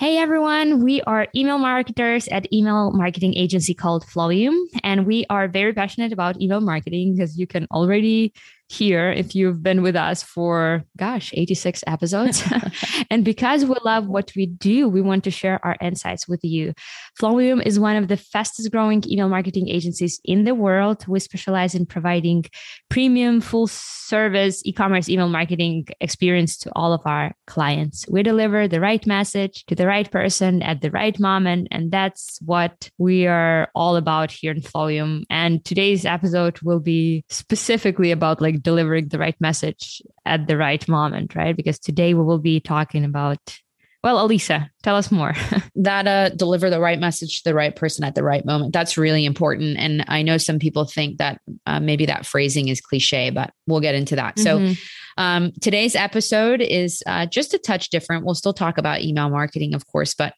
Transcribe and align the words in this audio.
Hey 0.00 0.18
everyone, 0.18 0.82
we 0.82 1.02
are 1.02 1.28
email 1.36 1.56
marketers 1.56 2.26
at 2.26 2.52
email 2.52 2.90
marketing 2.90 3.36
agency 3.36 3.74
called 3.74 4.04
Flowium, 4.04 4.56
and 4.82 5.06
we 5.06 5.24
are 5.30 5.46
very 5.46 5.72
passionate 5.72 6.12
about 6.12 6.40
email 6.42 6.60
marketing 6.60 7.14
because 7.14 7.38
you 7.38 7.46
can 7.46 7.68
already 7.70 8.32
here 8.68 9.10
if 9.10 9.34
you've 9.34 9.62
been 9.62 9.82
with 9.82 9.96
us 9.96 10.22
for 10.22 10.84
gosh 10.96 11.32
86 11.34 11.84
episodes. 11.86 12.42
And 13.10 13.24
because 13.24 13.64
we 13.64 13.74
love 13.84 14.06
what 14.06 14.32
we 14.34 14.46
do 14.46 14.88
we 14.88 15.00
want 15.00 15.24
to 15.24 15.30
share 15.30 15.64
our 15.64 15.76
insights 15.80 16.26
with 16.26 16.40
you. 16.42 16.72
Flowium 17.20 17.64
is 17.64 17.78
one 17.78 17.96
of 17.96 18.08
the 18.08 18.16
fastest 18.16 18.70
growing 18.72 19.02
email 19.06 19.28
marketing 19.28 19.68
agencies 19.68 20.20
in 20.24 20.44
the 20.44 20.54
world. 20.54 21.06
We 21.06 21.20
specialize 21.20 21.74
in 21.74 21.86
providing 21.86 22.46
premium 22.88 23.40
full 23.40 23.66
service 23.66 24.62
e-commerce 24.64 25.08
email 25.08 25.28
marketing 25.28 25.86
experience 26.00 26.56
to 26.58 26.70
all 26.74 26.92
of 26.92 27.02
our 27.04 27.34
clients. 27.46 28.06
We 28.08 28.22
deliver 28.22 28.66
the 28.66 28.80
right 28.80 29.06
message 29.06 29.64
to 29.66 29.74
the 29.74 29.86
right 29.86 30.10
person 30.10 30.62
at 30.62 30.80
the 30.80 30.90
right 30.90 31.18
moment 31.20 31.68
and 31.70 31.90
that's 31.90 32.38
what 32.44 32.90
we 32.98 33.26
are 33.26 33.68
all 33.74 33.96
about 33.96 34.30
here 34.30 34.52
in 34.52 34.60
flowium 34.60 35.24
and 35.30 35.64
today's 35.64 36.04
episode 36.04 36.60
will 36.60 36.80
be 36.80 37.24
specifically 37.28 38.10
about 38.10 38.40
like 38.40 38.53
delivering 38.60 39.08
the 39.08 39.18
right 39.18 39.36
message 39.40 40.02
at 40.24 40.46
the 40.46 40.56
right 40.56 40.86
moment, 40.88 41.34
right? 41.34 41.56
Because 41.56 41.78
today 41.78 42.14
we 42.14 42.22
will 42.22 42.38
be 42.38 42.60
talking 42.60 43.04
about 43.04 43.58
well, 44.04 44.22
Elisa, 44.22 44.70
tell 44.82 44.96
us 44.96 45.10
more. 45.10 45.32
that 45.76 46.06
uh, 46.06 46.28
deliver 46.28 46.68
the 46.68 46.78
right 46.78 47.00
message 47.00 47.38
to 47.38 47.44
the 47.44 47.54
right 47.54 47.74
person 47.74 48.04
at 48.04 48.14
the 48.14 48.22
right 48.22 48.44
moment. 48.44 48.74
That's 48.74 48.98
really 48.98 49.24
important. 49.24 49.78
And 49.78 50.04
I 50.08 50.20
know 50.20 50.36
some 50.36 50.58
people 50.58 50.84
think 50.84 51.16
that 51.16 51.40
uh, 51.64 51.80
maybe 51.80 52.04
that 52.04 52.26
phrasing 52.26 52.68
is 52.68 52.82
cliche, 52.82 53.30
but 53.30 53.50
we'll 53.66 53.80
get 53.80 53.94
into 53.94 54.14
that. 54.16 54.36
Mm-hmm. 54.36 54.72
So 54.72 54.82
um, 55.16 55.52
today's 55.62 55.96
episode 55.96 56.60
is 56.60 57.02
uh, 57.06 57.24
just 57.24 57.54
a 57.54 57.58
touch 57.58 57.88
different. 57.88 58.26
We'll 58.26 58.34
still 58.34 58.52
talk 58.52 58.76
about 58.76 59.00
email 59.00 59.30
marketing, 59.30 59.74
of 59.74 59.86
course, 59.86 60.12
but 60.12 60.34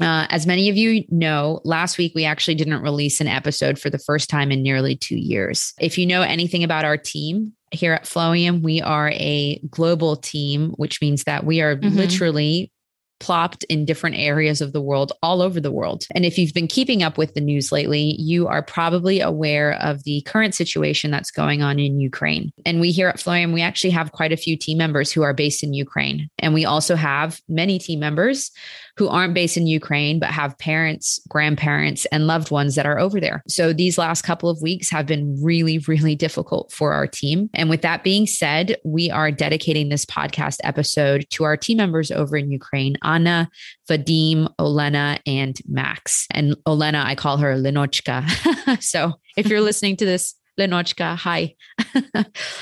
uh, 0.00 0.26
as 0.30 0.46
many 0.46 0.68
of 0.68 0.76
you 0.76 1.04
know, 1.10 1.60
last 1.64 1.98
week 1.98 2.12
we 2.14 2.24
actually 2.24 2.54
didn't 2.54 2.82
release 2.82 3.20
an 3.20 3.28
episode 3.28 3.78
for 3.78 3.90
the 3.90 3.98
first 3.98 4.28
time 4.30 4.50
in 4.50 4.62
nearly 4.62 4.96
two 4.96 5.16
years. 5.16 5.72
If 5.80 5.98
you 5.98 6.06
know 6.06 6.22
anything 6.22 6.64
about 6.64 6.84
our 6.84 6.96
team 6.96 7.52
here 7.70 7.92
at 7.92 8.04
Flowium, 8.04 8.62
we 8.62 8.80
are 8.80 9.10
a 9.10 9.60
global 9.70 10.16
team, 10.16 10.70
which 10.76 11.00
means 11.00 11.24
that 11.24 11.44
we 11.44 11.60
are 11.60 11.76
mm-hmm. 11.76 11.96
literally 11.96 12.72
plopped 13.20 13.64
in 13.64 13.84
different 13.84 14.16
areas 14.16 14.60
of 14.60 14.72
the 14.72 14.80
world, 14.80 15.12
all 15.22 15.42
over 15.42 15.60
the 15.60 15.72
world. 15.72 16.06
And 16.14 16.24
if 16.24 16.38
you've 16.38 16.54
been 16.54 16.68
keeping 16.68 17.02
up 17.02 17.18
with 17.18 17.34
the 17.34 17.40
news 17.40 17.72
lately, 17.72 18.14
you 18.18 18.46
are 18.46 18.62
probably 18.62 19.20
aware 19.20 19.72
of 19.82 20.04
the 20.04 20.22
current 20.22 20.54
situation 20.54 21.10
that's 21.10 21.30
going 21.30 21.62
on 21.62 21.78
in 21.78 22.00
Ukraine. 22.00 22.52
And 22.64 22.80
we 22.80 22.92
here 22.92 23.08
at 23.08 23.16
Flowium, 23.16 23.52
we 23.52 23.62
actually 23.62 23.90
have 23.90 24.12
quite 24.12 24.32
a 24.32 24.36
few 24.36 24.56
team 24.56 24.78
members 24.78 25.10
who 25.10 25.22
are 25.22 25.34
based 25.34 25.62
in 25.62 25.74
Ukraine. 25.74 26.28
And 26.38 26.54
we 26.54 26.64
also 26.64 26.94
have 26.94 27.40
many 27.48 27.78
team 27.78 28.00
members 28.00 28.50
who 28.98 29.08
aren't 29.08 29.34
based 29.34 29.56
in 29.56 29.66
Ukraine, 29.66 30.18
but 30.18 30.30
have 30.30 30.58
parents, 30.58 31.20
grandparents, 31.28 32.04
and 32.06 32.26
loved 32.26 32.50
ones 32.50 32.74
that 32.74 32.84
are 32.84 32.98
over 32.98 33.20
there. 33.20 33.42
So 33.48 33.72
these 33.72 33.96
last 33.96 34.22
couple 34.22 34.50
of 34.50 34.60
weeks 34.60 34.90
have 34.90 35.06
been 35.06 35.38
really, 35.40 35.78
really 35.78 36.16
difficult 36.16 36.72
for 36.72 36.92
our 36.92 37.06
team. 37.06 37.48
And 37.54 37.70
with 37.70 37.82
that 37.82 38.02
being 38.02 38.26
said, 38.26 38.76
we 38.84 39.10
are 39.10 39.30
dedicating 39.30 39.88
this 39.88 40.04
podcast 40.04 40.58
episode 40.64 41.26
to 41.30 41.44
our 41.44 41.56
team 41.56 41.76
members 41.76 42.10
over 42.10 42.36
in 42.36 42.50
Ukraine 42.50 42.96
Anna, 43.04 43.48
Vadim, 43.88 44.52
Olena, 44.58 45.20
and 45.26 45.58
Max. 45.68 46.26
And 46.32 46.56
Olena, 46.66 47.04
I 47.04 47.14
call 47.14 47.36
her 47.38 47.54
Lenochka. 47.54 48.82
so 48.82 49.14
if 49.36 49.46
you're 49.46 49.60
listening 49.68 49.96
to 49.98 50.04
this, 50.04 50.34
Lenochka, 50.58 51.16
hi. 51.16 51.54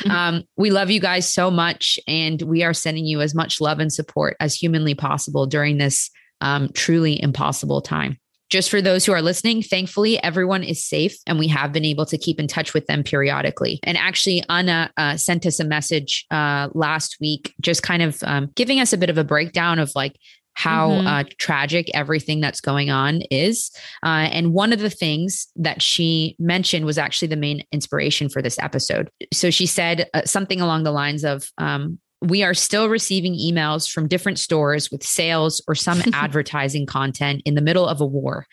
um, 0.11 0.45
we 0.57 0.71
love 0.71 0.91
you 0.91 1.01
guys 1.01 1.33
so 1.33 1.51
much, 1.51 1.99
and 2.07 2.43
we 2.43 2.63
are 2.63 2.75
sending 2.75 3.07
you 3.07 3.23
as 3.23 3.35
much 3.35 3.61
love 3.61 3.79
and 3.79 3.91
support 3.91 4.37
as 4.39 4.55
humanly 4.55 4.95
possible 4.95 5.47
during 5.47 5.79
this 5.79 6.11
um, 6.41 6.71
truly 6.75 7.21
impossible 7.21 7.81
time. 7.81 8.19
Just 8.49 8.71
for 8.71 8.81
those 8.81 9.05
who 9.05 9.13
are 9.13 9.23
listening, 9.23 9.61
thankfully, 9.61 10.23
everyone 10.23 10.63
is 10.63 10.85
safe 10.85 11.17
and 11.27 11.37
we 11.37 11.49
have 11.49 11.73
been 11.73 11.85
able 11.85 12.07
to 12.07 12.17
keep 12.17 12.39
in 12.39 12.47
touch 12.47 12.75
with 12.75 12.87
them 12.87 13.03
periodically. 13.03 13.81
And 13.83 13.99
actually, 13.99 14.45
Anna 14.49 14.93
uh, 14.97 15.17
sent 15.17 15.47
us 15.47 15.59
a 15.59 15.65
message 15.65 16.25
uh, 16.31 16.69
last 16.73 17.17
week, 17.21 17.55
just 17.61 17.83
kind 17.83 18.03
of 18.03 18.23
um, 18.23 18.51
giving 18.55 18.79
us 18.79 18.93
a 18.93 18.99
bit 18.99 19.11
of 19.11 19.19
a 19.19 19.25
breakdown 19.25 19.81
of 19.81 19.91
like, 19.97 20.17
how 20.57 20.89
mm-hmm. 20.89 21.07
uh, 21.07 21.25
tragic 21.37 21.91
everything 21.93 22.41
that's 22.41 22.63
going 22.63 22.89
on 22.89 23.21
is. 23.31 23.71
Uh, 24.03 24.27
and 24.33 24.55
one 24.55 24.73
of 24.73 24.81
the 24.81 24.89
things 24.89 25.49
that 25.55 25.83
she 25.83 26.35
mentioned 26.39 26.87
was 26.87 26.97
actually 26.97 27.29
the 27.29 27.37
main 27.37 27.63
inspiration 27.73 28.31
for 28.31 28.41
this 28.41 28.59
episode. 28.59 29.11
So 29.35 29.51
she 29.51 29.67
said 29.67 30.09
uh, 30.15 30.23
something 30.25 30.63
along 30.63 30.85
the 30.85 30.93
lines 30.93 31.25
of, 31.25 31.47
um, 31.59 31.99
we 32.23 32.43
are 32.43 32.55
still 32.55 32.89
receiving 32.89 33.35
emails 33.35 33.91
from 33.91 34.09
different 34.09 34.39
stores 34.39 34.91
with 34.91 35.03
sales 35.03 35.63
or 35.69 35.75
some 35.75 36.01
advertising 36.13 36.87
content 36.87 37.43
in 37.45 37.55
the 37.55 37.61
middle 37.61 37.87
of 37.87 38.01
a 38.01 38.07
war. 38.07 38.47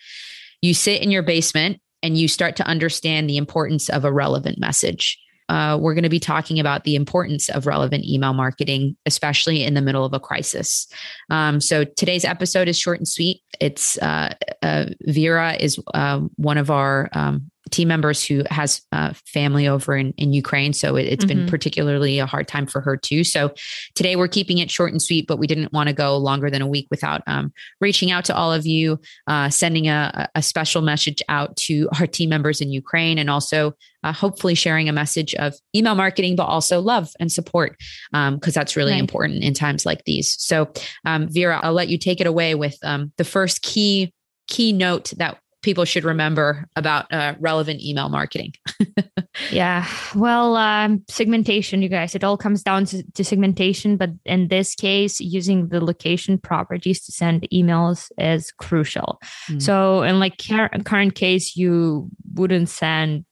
You 0.62 0.74
sit 0.74 1.02
in 1.02 1.10
your 1.10 1.22
basement 1.22 1.80
and 2.02 2.18
you 2.18 2.28
start 2.28 2.56
to 2.56 2.66
understand 2.66 3.28
the 3.28 3.36
importance 3.36 3.88
of 3.88 4.04
a 4.04 4.12
relevant 4.12 4.58
message. 4.58 5.18
Uh, 5.48 5.78
we're 5.78 5.94
going 5.94 6.04
to 6.04 6.08
be 6.08 6.20
talking 6.20 6.58
about 6.58 6.84
the 6.84 6.94
importance 6.94 7.50
of 7.50 7.66
relevant 7.66 8.04
email 8.04 8.32
marketing, 8.32 8.96
especially 9.04 9.62
in 9.62 9.74
the 9.74 9.82
middle 9.82 10.04
of 10.04 10.14
a 10.14 10.20
crisis. 10.20 10.86
Um, 11.30 11.60
so 11.60 11.84
today's 11.84 12.24
episode 12.24 12.66
is 12.66 12.78
short 12.78 12.98
and 12.98 13.08
sweet. 13.08 13.42
It's 13.60 13.98
uh, 13.98 14.34
uh, 14.62 14.86
Vera 15.02 15.54
is 15.54 15.78
uh, 15.92 16.20
one 16.36 16.56
of 16.56 16.70
our 16.70 17.10
um, 17.12 17.50
team 17.74 17.88
members 17.88 18.24
who 18.24 18.44
has 18.50 18.82
uh, 18.92 19.12
family 19.26 19.66
over 19.66 19.96
in, 19.96 20.12
in 20.16 20.32
Ukraine. 20.32 20.72
So 20.72 20.94
it, 20.94 21.08
has 21.08 21.18
mm-hmm. 21.18 21.28
been 21.28 21.46
particularly 21.48 22.20
a 22.20 22.26
hard 22.26 22.46
time 22.46 22.66
for 22.66 22.80
her 22.80 22.96
too. 22.96 23.24
So 23.24 23.52
today 23.96 24.14
we're 24.14 24.28
keeping 24.28 24.58
it 24.58 24.70
short 24.70 24.92
and 24.92 25.02
sweet, 25.02 25.26
but 25.26 25.40
we 25.40 25.48
didn't 25.48 25.72
want 25.72 25.88
to 25.88 25.92
go 25.92 26.16
longer 26.16 26.50
than 26.50 26.62
a 26.62 26.68
week 26.68 26.86
without 26.90 27.22
um, 27.26 27.52
reaching 27.80 28.12
out 28.12 28.24
to 28.26 28.36
all 28.36 28.52
of 28.52 28.64
you, 28.64 29.00
uh, 29.26 29.50
sending 29.50 29.88
a, 29.88 30.28
a, 30.36 30.42
special 30.42 30.82
message 30.82 31.20
out 31.28 31.56
to 31.56 31.88
our 31.98 32.06
team 32.06 32.28
members 32.28 32.60
in 32.60 32.70
Ukraine, 32.70 33.18
and 33.18 33.28
also 33.28 33.72
uh, 34.04 34.12
hopefully 34.12 34.54
sharing 34.54 34.88
a 34.88 34.92
message 34.92 35.34
of 35.34 35.54
email 35.74 35.96
marketing, 35.96 36.36
but 36.36 36.44
also 36.44 36.80
love 36.80 37.10
and 37.18 37.32
support, 37.32 37.76
because 38.12 38.28
um, 38.28 38.38
that's 38.54 38.76
really 38.76 38.92
right. 38.92 39.00
important 39.00 39.42
in 39.42 39.52
times 39.52 39.84
like 39.84 40.04
these. 40.04 40.36
So, 40.38 40.70
um, 41.06 41.28
Vera, 41.28 41.58
I'll 41.62 41.72
let 41.72 41.88
you 41.88 41.98
take 41.98 42.20
it 42.20 42.26
away 42.26 42.54
with 42.54 42.76
um, 42.84 43.12
the 43.16 43.24
first 43.24 43.62
key 43.62 44.12
key 44.46 44.72
note 44.72 45.12
that 45.16 45.38
people 45.64 45.84
should 45.84 46.04
remember 46.04 46.68
about 46.76 47.12
uh, 47.12 47.34
relevant 47.40 47.82
email 47.82 48.08
marketing? 48.08 48.52
yeah. 49.50 49.88
Well, 50.14 50.56
um, 50.56 51.02
segmentation, 51.08 51.82
you 51.82 51.88
guys, 51.88 52.14
it 52.14 52.22
all 52.22 52.36
comes 52.36 52.62
down 52.62 52.84
to, 52.86 53.02
to, 53.14 53.24
segmentation. 53.24 53.96
But 53.96 54.10
in 54.24 54.48
this 54.48 54.74
case, 54.74 55.20
using 55.20 55.68
the 55.68 55.84
location 55.84 56.38
properties 56.38 57.04
to 57.06 57.12
send 57.12 57.48
emails 57.52 58.12
is 58.18 58.52
crucial. 58.52 59.18
Mm. 59.48 59.62
So, 59.62 60.02
in 60.02 60.20
like 60.20 60.38
current 60.84 61.14
case, 61.14 61.56
you 61.56 62.08
wouldn't 62.34 62.68
send 62.68 63.24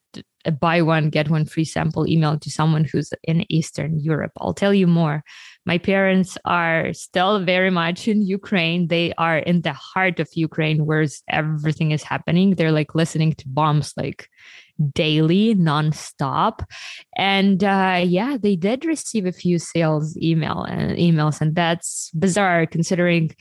a 0.44 0.50
buy 0.50 0.82
one 0.82 1.08
get 1.08 1.31
one 1.31 1.44
free 1.44 1.64
sample 1.64 2.05
email 2.08 2.37
to 2.37 2.50
someone 2.50 2.85
who's 2.85 3.12
in 3.23 3.46
eastern 3.49 4.00
europe 4.00 4.32
i'll 4.38 4.52
tell 4.52 4.75
you 4.75 4.88
more 4.88 5.23
my 5.64 5.79
parents 5.79 6.37
are 6.44 6.93
still 6.93 7.44
very 7.44 7.70
much 7.70 8.09
in 8.09 8.23
Ukraine. 8.23 8.88
They 8.88 9.12
are 9.17 9.38
in 9.38 9.62
the 9.62 9.73
heart 9.73 10.19
of 10.19 10.29
Ukraine 10.35 10.87
where 10.87 11.06
everything 11.29 11.93
is 11.93 12.03
happening. 12.03 12.55
They're 12.55 12.73
like 12.73 12.94
listening 12.94 13.35
to 13.35 13.49
bombs 13.49 13.93
like 13.97 14.29
daily, 14.94 15.55
nonstop. 15.55 16.64
And 17.17 17.62
uh, 17.62 18.03
yeah, 18.05 18.37
they 18.41 18.56
did 18.56 18.85
receive 18.85 19.26
a 19.26 19.32
few 19.32 19.59
sales 19.59 20.17
email 20.17 20.64
and 20.64 20.93
uh, 20.93 20.94
emails, 20.97 21.41
and 21.41 21.55
that's 21.55 22.11
bizarre 22.11 22.67
considering 22.67 23.35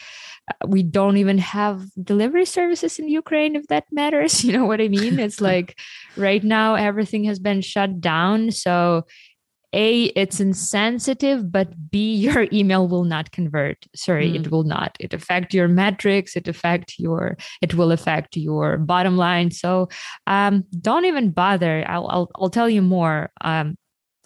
uh, 0.50 0.68
we 0.68 0.84
don't 0.84 1.18
even 1.18 1.38
have 1.38 1.86
delivery 2.04 2.46
services 2.46 3.00
in 3.00 3.08
Ukraine, 3.08 3.56
if 3.56 3.68
that 3.68 3.86
matters. 3.92 4.44
You 4.52 4.58
know 4.58 4.66
what 4.66 4.82
I 4.82 4.88
mean? 4.88 5.20
It's 5.20 5.42
like 5.52 5.80
right 6.18 6.44
now 6.44 6.76
everything 6.76 7.24
has 7.26 7.40
been 7.40 7.62
shut 7.62 8.02
down. 8.02 8.52
So 8.52 9.06
a 9.74 10.06
it's 10.16 10.40
insensitive 10.40 11.52
but 11.52 11.92
b 11.92 12.16
your 12.26 12.48
email 12.52 12.88
will 12.88 13.04
not 13.04 13.32
convert. 13.32 13.86
Sorry 13.96 14.32
mm. 14.32 14.36
it 14.36 14.52
will 14.52 14.64
not. 14.64 14.96
It 15.00 15.14
affect 15.14 15.54
your 15.54 15.68
metrics 15.68 16.36
it 16.36 16.48
affect 16.48 16.96
your 16.98 17.38
it 17.62 17.74
will 17.76 17.92
affect 17.92 18.38
your 18.38 18.78
bottom 18.78 19.18
line. 19.18 19.52
So 19.52 19.90
um, 20.28 20.66
don't 20.80 21.06
even 21.06 21.32
bother. 21.32 21.86
I'll, 21.88 22.08
I'll, 22.08 22.32
I'll 22.36 22.50
tell 22.50 22.70
you 22.70 22.82
more. 22.82 23.32
Um, 23.42 23.78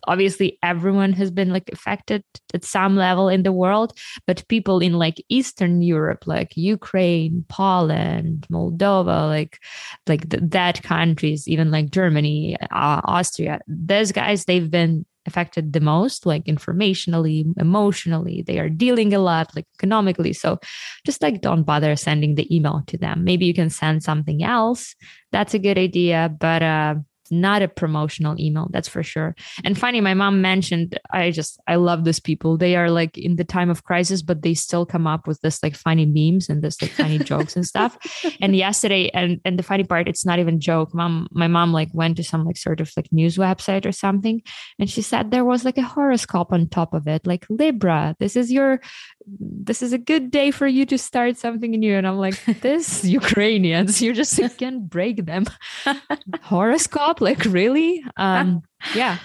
obviously 0.07 0.57
everyone 0.63 1.13
has 1.13 1.31
been 1.31 1.49
like 1.49 1.69
affected 1.71 2.23
at 2.53 2.63
some 2.63 2.95
level 2.95 3.29
in 3.29 3.43
the 3.43 3.51
world 3.51 3.97
but 4.27 4.47
people 4.47 4.79
in 4.79 4.93
like 4.93 5.23
eastern 5.29 5.81
europe 5.81 6.27
like 6.27 6.55
ukraine 6.55 7.45
poland 7.49 8.45
moldova 8.51 9.27
like 9.27 9.59
like 10.07 10.29
th- 10.29 10.43
that 10.45 10.83
countries 10.83 11.47
even 11.47 11.71
like 11.71 11.89
germany 11.89 12.55
uh, 12.71 13.01
austria 13.05 13.59
those 13.67 14.11
guys 14.11 14.45
they've 14.45 14.71
been 14.71 15.05
affected 15.25 15.73
the 15.73 15.79
most 15.79 16.25
like 16.25 16.45
informationally 16.45 17.45
emotionally 17.57 18.43
they 18.45 18.59
are 18.59 18.69
dealing 18.69 19.13
a 19.13 19.19
lot 19.19 19.55
like 19.55 19.65
economically. 19.77 20.33
So 20.33 20.59
just 21.05 21.21
like 21.21 21.41
don't 21.41 21.63
bother 21.63 21.95
sending 21.95 22.35
the 22.35 22.53
email 22.55 22.83
to 22.87 22.97
them. 22.97 23.23
Maybe 23.23 23.45
you 23.45 23.53
can 23.53 23.69
send 23.69 24.03
something 24.03 24.43
else. 24.43 24.95
That's 25.31 25.53
a 25.53 25.59
good 25.59 25.77
idea 25.77 26.29
but 26.39 26.63
uh 26.63 26.95
not 27.31 27.61
a 27.61 27.67
promotional 27.67 28.39
email 28.39 28.67
that's 28.71 28.87
for 28.87 29.03
sure. 29.03 29.35
And 29.63 29.77
funny 29.77 30.01
my 30.01 30.13
mom 30.13 30.41
mentioned 30.41 30.99
i 31.11 31.31
just 31.31 31.59
i 31.67 31.75
love 31.75 32.03
these 32.03 32.19
people. 32.19 32.57
They 32.57 32.75
are 32.75 32.89
like 32.89 33.17
in 33.17 33.35
the 33.35 33.43
time 33.43 33.69
of 33.69 33.83
crisis 33.83 34.21
but 34.21 34.41
they 34.41 34.53
still 34.53 34.85
come 34.85 35.07
up 35.07 35.27
with 35.27 35.39
this 35.41 35.61
like 35.63 35.75
funny 35.75 36.05
memes 36.05 36.49
and 36.49 36.61
this 36.61 36.81
like 36.81 36.91
funny 36.91 37.19
jokes 37.19 37.55
and 37.55 37.65
stuff. 37.65 37.97
And 38.41 38.55
yesterday 38.55 39.09
and 39.13 39.39
and 39.45 39.57
the 39.57 39.63
funny 39.63 39.83
part 39.83 40.07
it's 40.07 40.25
not 40.25 40.39
even 40.39 40.59
joke. 40.59 40.93
Mom 40.93 41.27
my 41.31 41.47
mom 41.47 41.71
like 41.73 41.89
went 41.93 42.17
to 42.17 42.23
some 42.23 42.45
like 42.45 42.57
sort 42.57 42.81
of 42.81 42.91
like 42.97 43.11
news 43.11 43.37
website 43.37 43.85
or 43.85 43.91
something 43.91 44.41
and 44.79 44.89
she 44.89 45.01
said 45.01 45.31
there 45.31 45.45
was 45.45 45.65
like 45.65 45.77
a 45.77 45.81
horoscope 45.81 46.51
on 46.51 46.67
top 46.67 46.93
of 46.93 47.07
it 47.07 47.25
like 47.25 47.45
libra 47.49 48.15
this 48.19 48.35
is 48.35 48.51
your 48.51 48.79
this 49.27 49.81
is 49.81 49.93
a 49.93 49.97
good 49.97 50.31
day 50.31 50.51
for 50.51 50.67
you 50.67 50.85
to 50.85 50.97
start 50.97 51.37
something 51.37 51.71
new. 51.71 51.95
And 51.95 52.07
i'm 52.07 52.17
like 52.17 52.43
this 52.61 53.03
ukrainians 53.03 54.01
you 54.01 54.13
just 54.13 54.39
can't 54.57 54.89
break 54.89 55.25
them. 55.25 55.45
Horoscope 56.41 57.21
like 57.21 57.43
really? 57.45 58.03
Um 58.17 58.61
yeah. 58.93 59.17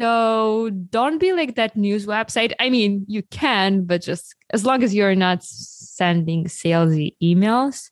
So 0.00 0.70
don't 0.90 1.18
be 1.18 1.32
like 1.32 1.54
that 1.54 1.76
news 1.76 2.06
website. 2.06 2.52
I 2.60 2.70
mean 2.70 3.04
you 3.08 3.22
can 3.30 3.84
but 3.84 4.02
just 4.02 4.34
as 4.50 4.64
long 4.64 4.82
as 4.82 4.94
you're 4.94 5.14
not 5.14 5.42
sending 5.42 6.46
salesy 6.46 7.14
emails 7.22 7.90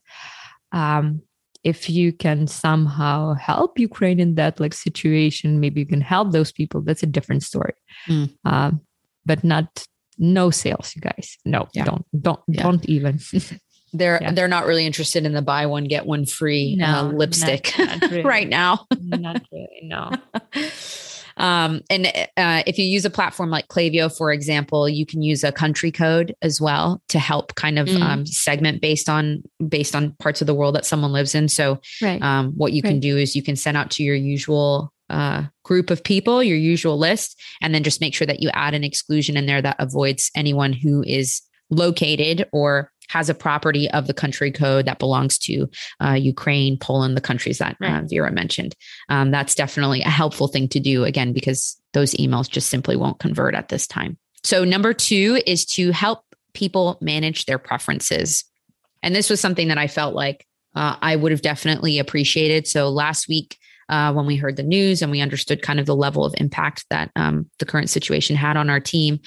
um 0.72 1.22
if 1.64 1.88
you 1.88 2.12
can 2.12 2.48
somehow 2.48 3.34
help 3.34 3.78
ukraine 3.78 4.18
in 4.18 4.34
that 4.34 4.58
like 4.58 4.74
situation 4.74 5.60
maybe 5.60 5.80
you 5.80 5.86
can 5.86 6.00
help 6.00 6.32
those 6.32 6.52
people. 6.52 6.82
That's 6.82 7.02
a 7.02 7.06
different 7.06 7.42
story. 7.42 7.74
Mm. 8.08 8.34
um, 8.44 8.80
but 9.24 9.44
not 9.44 9.86
no 10.18 10.50
sales 10.50 10.94
you 10.94 11.00
guys 11.00 11.38
no 11.44 11.68
yeah. 11.72 11.84
don't 11.84 12.04
don't 12.20 12.40
yeah. 12.48 12.62
don't 12.62 12.84
even 12.86 13.18
they're 13.92 14.18
yeah. 14.20 14.32
they're 14.32 14.48
not 14.48 14.66
really 14.66 14.86
interested 14.86 15.24
in 15.26 15.32
the 15.32 15.42
buy 15.42 15.66
one 15.66 15.84
get 15.84 16.06
one 16.06 16.26
free 16.26 16.78
uh, 16.82 17.02
no, 17.02 17.08
uh, 17.08 17.12
lipstick 17.12 17.72
not, 17.78 18.00
not 18.00 18.02
really. 18.10 18.22
right 18.22 18.48
now. 18.48 18.86
not 19.00 19.42
really, 19.52 19.80
no. 19.82 20.10
Um, 21.36 21.80
and 21.88 22.06
uh, 22.36 22.62
if 22.66 22.78
you 22.78 22.84
use 22.84 23.04
a 23.04 23.10
platform 23.10 23.50
like 23.50 23.68
Klaviyo, 23.68 24.14
for 24.14 24.32
example, 24.32 24.88
you 24.88 25.06
can 25.06 25.22
use 25.22 25.42
a 25.44 25.52
country 25.52 25.90
code 25.90 26.34
as 26.42 26.60
well 26.60 27.02
to 27.08 27.18
help 27.18 27.54
kind 27.54 27.78
of 27.78 27.88
mm. 27.88 28.02
um, 28.02 28.26
segment 28.26 28.82
based 28.82 29.08
on 29.08 29.42
based 29.66 29.96
on 29.96 30.12
parts 30.18 30.40
of 30.40 30.46
the 30.46 30.54
world 30.54 30.74
that 30.74 30.84
someone 30.84 31.12
lives 31.12 31.34
in. 31.34 31.48
So, 31.48 31.80
right. 32.02 32.20
um, 32.22 32.52
what 32.52 32.72
you 32.72 32.82
right. 32.84 32.90
can 32.90 33.00
do 33.00 33.16
is 33.16 33.34
you 33.34 33.42
can 33.42 33.56
send 33.56 33.76
out 33.76 33.90
to 33.92 34.02
your 34.02 34.14
usual 34.14 34.91
uh, 35.12 35.44
group 35.62 35.90
of 35.90 36.02
people, 36.02 36.42
your 36.42 36.56
usual 36.56 36.98
list, 36.98 37.40
and 37.60 37.74
then 37.74 37.84
just 37.84 38.00
make 38.00 38.14
sure 38.14 38.26
that 38.26 38.40
you 38.40 38.50
add 38.54 38.74
an 38.74 38.82
exclusion 38.82 39.36
in 39.36 39.46
there 39.46 39.62
that 39.62 39.76
avoids 39.78 40.30
anyone 40.34 40.72
who 40.72 41.04
is 41.06 41.42
located 41.70 42.48
or 42.52 42.90
has 43.08 43.28
a 43.28 43.34
property 43.34 43.90
of 43.90 44.06
the 44.06 44.14
country 44.14 44.50
code 44.50 44.86
that 44.86 44.98
belongs 44.98 45.38
to 45.38 45.68
uh, 46.02 46.12
Ukraine, 46.12 46.78
Poland, 46.78 47.16
the 47.16 47.20
countries 47.20 47.58
that 47.58 47.74
uh, 47.74 47.86
right. 47.86 48.02
uh, 48.02 48.06
Vera 48.08 48.32
mentioned. 48.32 48.74
Um, 49.10 49.30
that's 49.30 49.54
definitely 49.54 50.00
a 50.00 50.10
helpful 50.10 50.48
thing 50.48 50.66
to 50.68 50.80
do, 50.80 51.04
again, 51.04 51.32
because 51.32 51.78
those 51.92 52.14
emails 52.14 52.48
just 52.48 52.70
simply 52.70 52.96
won't 52.96 53.18
convert 53.18 53.54
at 53.54 53.68
this 53.68 53.86
time. 53.86 54.16
So, 54.44 54.64
number 54.64 54.94
two 54.94 55.40
is 55.46 55.66
to 55.66 55.92
help 55.92 56.24
people 56.54 56.98
manage 57.00 57.44
their 57.44 57.58
preferences. 57.58 58.44
And 59.02 59.14
this 59.14 59.28
was 59.28 59.40
something 59.40 59.68
that 59.68 59.78
I 59.78 59.88
felt 59.88 60.14
like 60.14 60.46
uh, 60.74 60.96
I 61.00 61.16
would 61.16 61.32
have 61.32 61.42
definitely 61.42 61.98
appreciated. 61.98 62.66
So, 62.66 62.88
last 62.88 63.28
week, 63.28 63.58
uh, 63.88 64.12
when 64.12 64.26
we 64.26 64.36
heard 64.36 64.56
the 64.56 64.62
news 64.62 65.02
and 65.02 65.10
we 65.10 65.20
understood 65.20 65.62
kind 65.62 65.80
of 65.80 65.86
the 65.86 65.96
level 65.96 66.24
of 66.24 66.34
impact 66.38 66.84
that 66.90 67.10
um, 67.16 67.50
the 67.58 67.64
current 67.64 67.90
situation 67.90 68.36
had 68.36 68.56
on 68.56 68.70
our 68.70 68.80
team, 68.80 69.20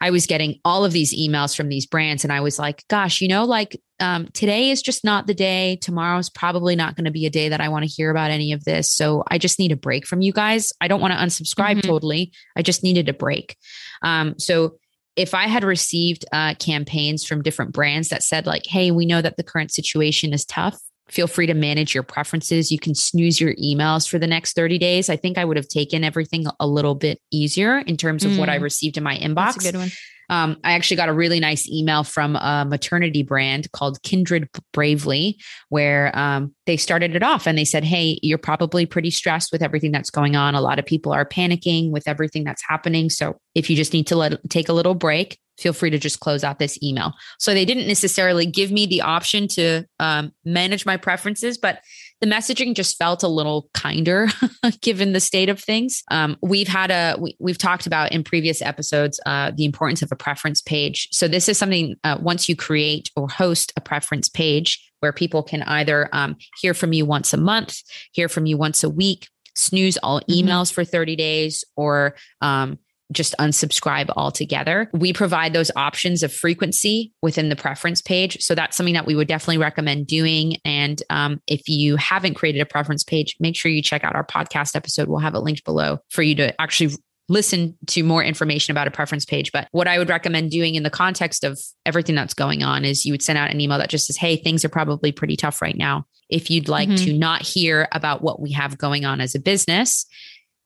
I 0.00 0.10
was 0.10 0.26
getting 0.26 0.60
all 0.64 0.84
of 0.84 0.92
these 0.92 1.14
emails 1.14 1.56
from 1.56 1.68
these 1.68 1.86
brands. 1.86 2.24
And 2.24 2.32
I 2.32 2.40
was 2.40 2.58
like, 2.58 2.84
gosh, 2.88 3.20
you 3.20 3.28
know, 3.28 3.44
like 3.44 3.80
um, 4.00 4.28
today 4.34 4.70
is 4.70 4.82
just 4.82 5.04
not 5.04 5.26
the 5.26 5.34
day. 5.34 5.76
Tomorrow's 5.76 6.28
probably 6.28 6.76
not 6.76 6.96
going 6.96 7.06
to 7.06 7.10
be 7.10 7.26
a 7.26 7.30
day 7.30 7.48
that 7.48 7.60
I 7.60 7.68
want 7.68 7.84
to 7.84 7.90
hear 7.90 8.10
about 8.10 8.30
any 8.30 8.52
of 8.52 8.64
this. 8.64 8.90
So 8.92 9.24
I 9.30 9.38
just 9.38 9.58
need 9.58 9.72
a 9.72 9.76
break 9.76 10.06
from 10.06 10.20
you 10.20 10.32
guys. 10.32 10.72
I 10.80 10.88
don't 10.88 11.00
want 11.00 11.14
to 11.14 11.18
unsubscribe 11.18 11.76
mm-hmm. 11.76 11.88
totally. 11.88 12.32
I 12.56 12.62
just 12.62 12.82
needed 12.82 13.08
a 13.08 13.14
break. 13.14 13.56
Um, 14.02 14.34
so 14.38 14.76
if 15.16 15.32
I 15.32 15.46
had 15.46 15.64
received 15.64 16.24
uh, 16.32 16.54
campaigns 16.56 17.24
from 17.24 17.42
different 17.42 17.72
brands 17.72 18.08
that 18.08 18.24
said, 18.24 18.46
like, 18.46 18.66
hey, 18.66 18.90
we 18.90 19.06
know 19.06 19.22
that 19.22 19.36
the 19.36 19.44
current 19.44 19.72
situation 19.72 20.32
is 20.32 20.44
tough 20.44 20.78
feel 21.08 21.26
free 21.26 21.46
to 21.46 21.54
manage 21.54 21.94
your 21.94 22.02
preferences. 22.02 22.72
You 22.72 22.78
can 22.78 22.94
snooze 22.94 23.40
your 23.40 23.54
emails 23.54 24.08
for 24.08 24.18
the 24.18 24.26
next 24.26 24.54
30 24.54 24.78
days. 24.78 25.08
I 25.08 25.16
think 25.16 25.38
I 25.38 25.44
would 25.44 25.56
have 25.56 25.68
taken 25.68 26.04
everything 26.04 26.46
a 26.58 26.66
little 26.66 26.94
bit 26.94 27.20
easier 27.30 27.78
in 27.78 27.96
terms 27.96 28.24
of 28.24 28.32
mm. 28.32 28.38
what 28.38 28.48
I 28.48 28.58
mm. 28.58 28.62
received 28.62 28.96
in 28.96 29.04
my 29.04 29.16
inbox. 29.16 29.54
That's 29.54 29.68
a 29.68 29.72
good 29.72 29.78
one. 29.78 29.90
Um, 30.30 30.56
I 30.64 30.72
actually 30.72 30.96
got 30.96 31.08
a 31.08 31.12
really 31.12 31.40
nice 31.40 31.68
email 31.68 32.02
from 32.04 32.36
a 32.36 32.64
maternity 32.66 33.22
brand 33.22 33.70
called 33.72 34.02
Kindred 34.02 34.48
Bravely, 34.72 35.38
where 35.68 36.16
um, 36.16 36.54
they 36.66 36.76
started 36.76 37.14
it 37.14 37.22
off 37.22 37.46
and 37.46 37.58
they 37.58 37.64
said, 37.64 37.84
Hey, 37.84 38.18
you're 38.22 38.38
probably 38.38 38.86
pretty 38.86 39.10
stressed 39.10 39.52
with 39.52 39.62
everything 39.62 39.92
that's 39.92 40.10
going 40.10 40.36
on. 40.36 40.54
A 40.54 40.60
lot 40.60 40.78
of 40.78 40.86
people 40.86 41.12
are 41.12 41.26
panicking 41.26 41.90
with 41.90 42.08
everything 42.08 42.44
that's 42.44 42.62
happening. 42.66 43.10
So 43.10 43.36
if 43.54 43.68
you 43.68 43.76
just 43.76 43.92
need 43.92 44.06
to 44.08 44.16
let 44.16 44.38
take 44.48 44.68
a 44.68 44.72
little 44.72 44.94
break, 44.94 45.38
feel 45.58 45.72
free 45.72 45.90
to 45.90 45.98
just 45.98 46.20
close 46.20 46.44
out 46.44 46.58
this 46.58 46.78
email. 46.82 47.12
So 47.38 47.54
they 47.54 47.64
didn't 47.64 47.86
necessarily 47.86 48.46
give 48.46 48.70
me 48.70 48.86
the 48.86 49.02
option 49.02 49.48
to 49.48 49.84
um, 50.00 50.32
manage 50.44 50.84
my 50.84 50.96
preferences, 50.96 51.58
but 51.58 51.80
the 52.20 52.26
messaging 52.26 52.74
just 52.74 52.96
felt 52.96 53.22
a 53.22 53.28
little 53.28 53.68
kinder 53.74 54.28
given 54.80 55.12
the 55.12 55.20
state 55.20 55.48
of 55.48 55.60
things. 55.60 56.02
Um, 56.10 56.36
we've 56.40 56.68
had 56.68 56.90
a 56.90 57.16
we, 57.20 57.36
have 57.50 57.58
talked 57.58 57.86
about 57.86 58.12
in 58.12 58.24
previous 58.24 58.62
episodes 58.62 59.20
uh, 59.26 59.52
the 59.54 59.64
importance 59.64 60.02
of 60.02 60.10
a 60.10 60.16
preference 60.16 60.62
page. 60.62 61.08
So 61.12 61.28
this 61.28 61.48
is 61.48 61.58
something 61.58 61.96
uh, 62.04 62.18
once 62.20 62.48
you 62.48 62.56
create 62.56 63.10
or 63.14 63.28
host 63.28 63.72
a 63.76 63.80
preference 63.80 64.28
page 64.28 64.90
where 65.00 65.12
people 65.12 65.42
can 65.42 65.62
either 65.64 66.08
um, 66.12 66.36
hear 66.60 66.72
from 66.72 66.94
you 66.94 67.04
once 67.04 67.34
a 67.34 67.36
month, 67.36 67.82
hear 68.12 68.28
from 68.28 68.46
you 68.46 68.56
once 68.56 68.82
a 68.82 68.88
week, 68.88 69.28
snooze 69.54 69.98
all 69.98 70.20
mm-hmm. 70.20 70.48
emails 70.48 70.68
mm-hmm. 70.68 70.74
for 70.74 70.84
30 70.84 71.16
days, 71.16 71.64
or 71.76 72.14
um, 72.40 72.78
just 73.14 73.34
unsubscribe 73.38 74.10
altogether. 74.16 74.90
We 74.92 75.12
provide 75.12 75.52
those 75.52 75.70
options 75.76 76.22
of 76.22 76.32
frequency 76.32 77.12
within 77.22 77.48
the 77.48 77.56
preference 77.56 78.02
page. 78.02 78.42
So 78.42 78.54
that's 78.54 78.76
something 78.76 78.94
that 78.94 79.06
we 79.06 79.14
would 79.14 79.28
definitely 79.28 79.58
recommend 79.58 80.06
doing. 80.06 80.58
And 80.64 81.02
um, 81.10 81.40
if 81.46 81.68
you 81.68 81.96
haven't 81.96 82.34
created 82.34 82.60
a 82.60 82.66
preference 82.66 83.04
page, 83.04 83.36
make 83.40 83.56
sure 83.56 83.70
you 83.70 83.82
check 83.82 84.04
out 84.04 84.14
our 84.14 84.26
podcast 84.26 84.76
episode. 84.76 85.08
We'll 85.08 85.18
have 85.20 85.34
it 85.34 85.40
linked 85.40 85.64
below 85.64 85.98
for 86.10 86.22
you 86.22 86.34
to 86.36 86.60
actually 86.60 86.94
listen 87.28 87.76
to 87.86 88.02
more 88.02 88.22
information 88.22 88.72
about 88.72 88.86
a 88.86 88.90
preference 88.90 89.24
page. 89.24 89.50
But 89.50 89.68
what 89.72 89.88
I 89.88 89.98
would 89.98 90.08
recommend 90.08 90.50
doing 90.50 90.74
in 90.74 90.82
the 90.82 90.90
context 90.90 91.42
of 91.42 91.58
everything 91.86 92.14
that's 92.14 92.34
going 92.34 92.62
on 92.62 92.84
is 92.84 93.06
you 93.06 93.12
would 93.12 93.22
send 93.22 93.38
out 93.38 93.50
an 93.50 93.60
email 93.60 93.78
that 93.78 93.88
just 93.88 94.06
says, 94.06 94.16
Hey, 94.16 94.36
things 94.36 94.64
are 94.64 94.68
probably 94.68 95.10
pretty 95.10 95.36
tough 95.36 95.62
right 95.62 95.76
now. 95.76 96.06
If 96.28 96.50
you'd 96.50 96.68
like 96.68 96.88
mm-hmm. 96.88 97.04
to 97.04 97.12
not 97.14 97.42
hear 97.42 97.88
about 97.92 98.22
what 98.22 98.40
we 98.40 98.52
have 98.52 98.78
going 98.78 99.04
on 99.04 99.20
as 99.20 99.34
a 99.34 99.40
business, 99.40 100.06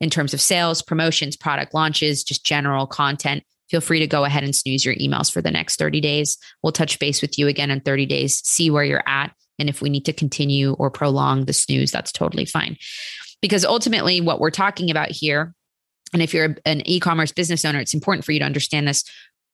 in 0.00 0.10
terms 0.10 0.34
of 0.34 0.40
sales, 0.40 0.82
promotions, 0.82 1.36
product 1.36 1.74
launches, 1.74 2.22
just 2.22 2.44
general 2.44 2.86
content, 2.86 3.42
feel 3.68 3.80
free 3.80 3.98
to 3.98 4.06
go 4.06 4.24
ahead 4.24 4.44
and 4.44 4.54
snooze 4.54 4.84
your 4.84 4.94
emails 4.96 5.30
for 5.30 5.42
the 5.42 5.50
next 5.50 5.76
30 5.76 6.00
days. 6.00 6.38
We'll 6.62 6.72
touch 6.72 6.98
base 6.98 7.20
with 7.20 7.38
you 7.38 7.48
again 7.48 7.70
in 7.70 7.80
30 7.80 8.06
days, 8.06 8.38
see 8.46 8.70
where 8.70 8.84
you're 8.84 9.06
at. 9.06 9.32
And 9.58 9.68
if 9.68 9.82
we 9.82 9.90
need 9.90 10.04
to 10.04 10.12
continue 10.12 10.74
or 10.74 10.90
prolong 10.90 11.44
the 11.44 11.52
snooze, 11.52 11.90
that's 11.90 12.12
totally 12.12 12.44
fine. 12.44 12.76
Because 13.42 13.64
ultimately, 13.64 14.20
what 14.20 14.40
we're 14.40 14.50
talking 14.50 14.90
about 14.90 15.10
here, 15.10 15.54
and 16.12 16.22
if 16.22 16.32
you're 16.32 16.56
an 16.64 16.82
e 16.86 17.00
commerce 17.00 17.32
business 17.32 17.64
owner, 17.64 17.80
it's 17.80 17.94
important 17.94 18.24
for 18.24 18.32
you 18.32 18.38
to 18.38 18.44
understand 18.44 18.88
this. 18.88 19.04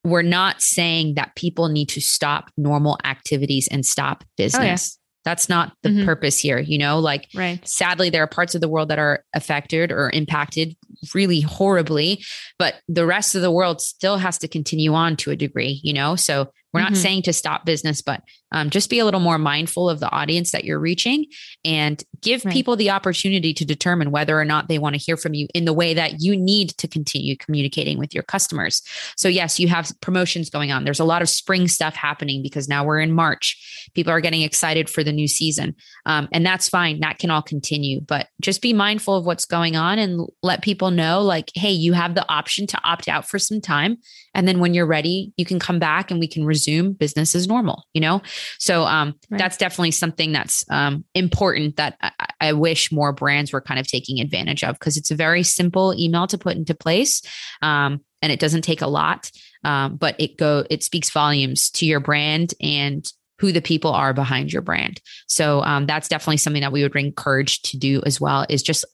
We're 0.04 0.22
not 0.22 0.60
saying 0.60 1.14
that 1.14 1.34
people 1.34 1.68
need 1.68 1.88
to 1.90 2.00
stop 2.00 2.50
normal 2.56 2.98
activities 3.04 3.68
and 3.68 3.84
stop 3.84 4.24
business. 4.36 4.60
Oh, 4.60 4.64
yeah. 4.64 5.03
That's 5.24 5.48
not 5.48 5.72
the 5.82 5.88
mm-hmm. 5.88 6.04
purpose 6.04 6.38
here, 6.38 6.58
you 6.58 6.78
know? 6.78 6.98
Like, 6.98 7.28
right. 7.34 7.66
sadly, 7.66 8.10
there 8.10 8.22
are 8.22 8.28
parts 8.28 8.54
of 8.54 8.60
the 8.60 8.68
world 8.68 8.88
that 8.88 8.98
are 8.98 9.24
affected 9.34 9.90
or 9.90 10.10
impacted 10.10 10.76
really 11.14 11.40
horribly, 11.40 12.24
but 12.58 12.74
the 12.88 13.06
rest 13.06 13.34
of 13.34 13.42
the 13.42 13.50
world 13.50 13.80
still 13.80 14.18
has 14.18 14.38
to 14.38 14.48
continue 14.48 14.94
on 14.94 15.16
to 15.16 15.30
a 15.30 15.36
degree, 15.36 15.80
you 15.82 15.92
know? 15.92 16.16
So 16.16 16.52
We're 16.74 16.80
not 16.80 16.92
mm-hmm. 16.92 17.02
saying 17.02 17.22
to 17.22 17.32
stop 17.32 17.64
business, 17.64 18.02
but 18.02 18.20
um, 18.50 18.68
just 18.68 18.90
be 18.90 18.98
a 18.98 19.04
little 19.04 19.20
more 19.20 19.38
mindful 19.38 19.88
of 19.88 20.00
the 20.00 20.10
audience 20.10 20.50
that 20.50 20.64
you're 20.64 20.80
reaching 20.80 21.26
and 21.64 22.02
give 22.20 22.44
right. 22.44 22.52
people 22.52 22.74
the 22.74 22.90
opportunity 22.90 23.54
to 23.54 23.64
determine 23.64 24.10
whether 24.10 24.38
or 24.38 24.44
not 24.44 24.66
they 24.66 24.78
want 24.78 24.94
to 24.94 25.00
hear 25.00 25.16
from 25.16 25.34
you 25.34 25.46
in 25.54 25.66
the 25.66 25.72
way 25.72 25.94
that 25.94 26.20
you 26.20 26.36
need 26.36 26.70
to 26.78 26.88
continue 26.88 27.36
communicating 27.36 27.96
with 27.96 28.12
your 28.12 28.24
customers. 28.24 28.82
So, 29.16 29.28
yes, 29.28 29.60
you 29.60 29.68
have 29.68 29.92
promotions 30.00 30.50
going 30.50 30.72
on. 30.72 30.82
There's 30.82 31.00
a 31.00 31.04
lot 31.04 31.22
of 31.22 31.28
spring 31.28 31.68
stuff 31.68 31.94
happening 31.94 32.42
because 32.42 32.68
now 32.68 32.84
we're 32.84 33.00
in 33.00 33.12
March. 33.12 33.88
People 33.94 34.12
are 34.12 34.20
getting 34.20 34.42
excited 34.42 34.90
for 34.90 35.04
the 35.04 35.12
new 35.12 35.28
season. 35.28 35.76
Um, 36.06 36.28
and 36.32 36.44
that's 36.44 36.68
fine. 36.68 37.00
That 37.00 37.20
can 37.20 37.30
all 37.30 37.42
continue. 37.42 38.00
But 38.00 38.28
just 38.40 38.62
be 38.62 38.72
mindful 38.72 39.14
of 39.14 39.26
what's 39.26 39.46
going 39.46 39.76
on 39.76 40.00
and 40.00 40.28
let 40.42 40.62
people 40.62 40.90
know 40.90 41.22
like, 41.22 41.52
hey, 41.54 41.70
you 41.70 41.92
have 41.92 42.16
the 42.16 42.28
option 42.28 42.66
to 42.66 42.80
opt 42.84 43.08
out 43.08 43.28
for 43.28 43.38
some 43.38 43.60
time. 43.60 43.98
And 44.34 44.46
then 44.48 44.58
when 44.58 44.74
you're 44.74 44.86
ready, 44.86 45.32
you 45.36 45.44
can 45.44 45.58
come 45.58 45.78
back 45.78 46.10
and 46.10 46.20
we 46.20 46.28
can 46.28 46.44
resume 46.44 46.92
business 46.92 47.34
as 47.34 47.46
normal, 47.46 47.84
you 47.94 48.00
know? 48.00 48.22
So 48.58 48.84
um, 48.84 49.14
right. 49.30 49.38
that's 49.38 49.56
definitely 49.56 49.92
something 49.92 50.32
that's 50.32 50.64
um, 50.70 51.04
important 51.14 51.76
that 51.76 51.96
I, 52.00 52.10
I, 52.40 52.52
wish 52.52 52.92
more 52.92 53.12
brands 53.12 53.52
were 53.52 53.60
kind 53.60 53.80
of 53.80 53.86
taking 53.86 54.20
advantage 54.20 54.62
of 54.64 54.78
because 54.78 54.96
it's 54.96 55.10
a 55.10 55.16
very 55.16 55.42
simple 55.42 55.94
email 55.98 56.26
to 56.26 56.38
put 56.38 56.56
into 56.56 56.74
place. 56.74 57.22
Um, 57.62 58.00
and 58.22 58.32
it 58.32 58.40
doesn't 58.40 58.62
take 58.62 58.80
a 58.80 58.86
lot, 58.86 59.30
um, 59.64 59.96
but 59.96 60.16
it 60.18 60.38
go 60.38 60.64
it 60.70 60.82
speaks 60.82 61.10
volumes 61.10 61.70
to 61.72 61.86
your 61.86 62.00
brand 62.00 62.54
and 62.60 63.06
who 63.38 63.52
the 63.52 63.60
people 63.60 63.92
are 63.92 64.14
behind 64.14 64.52
your 64.52 64.62
brand. 64.62 65.00
So 65.26 65.62
um, 65.62 65.86
that's 65.86 66.08
definitely 66.08 66.38
something 66.38 66.62
that 66.62 66.72
we 66.72 66.82
would 66.82 66.96
encourage 66.96 67.60
to 67.62 67.76
do 67.76 68.02
as 68.06 68.20
well. 68.20 68.46
Is 68.48 68.62
just 68.62 68.84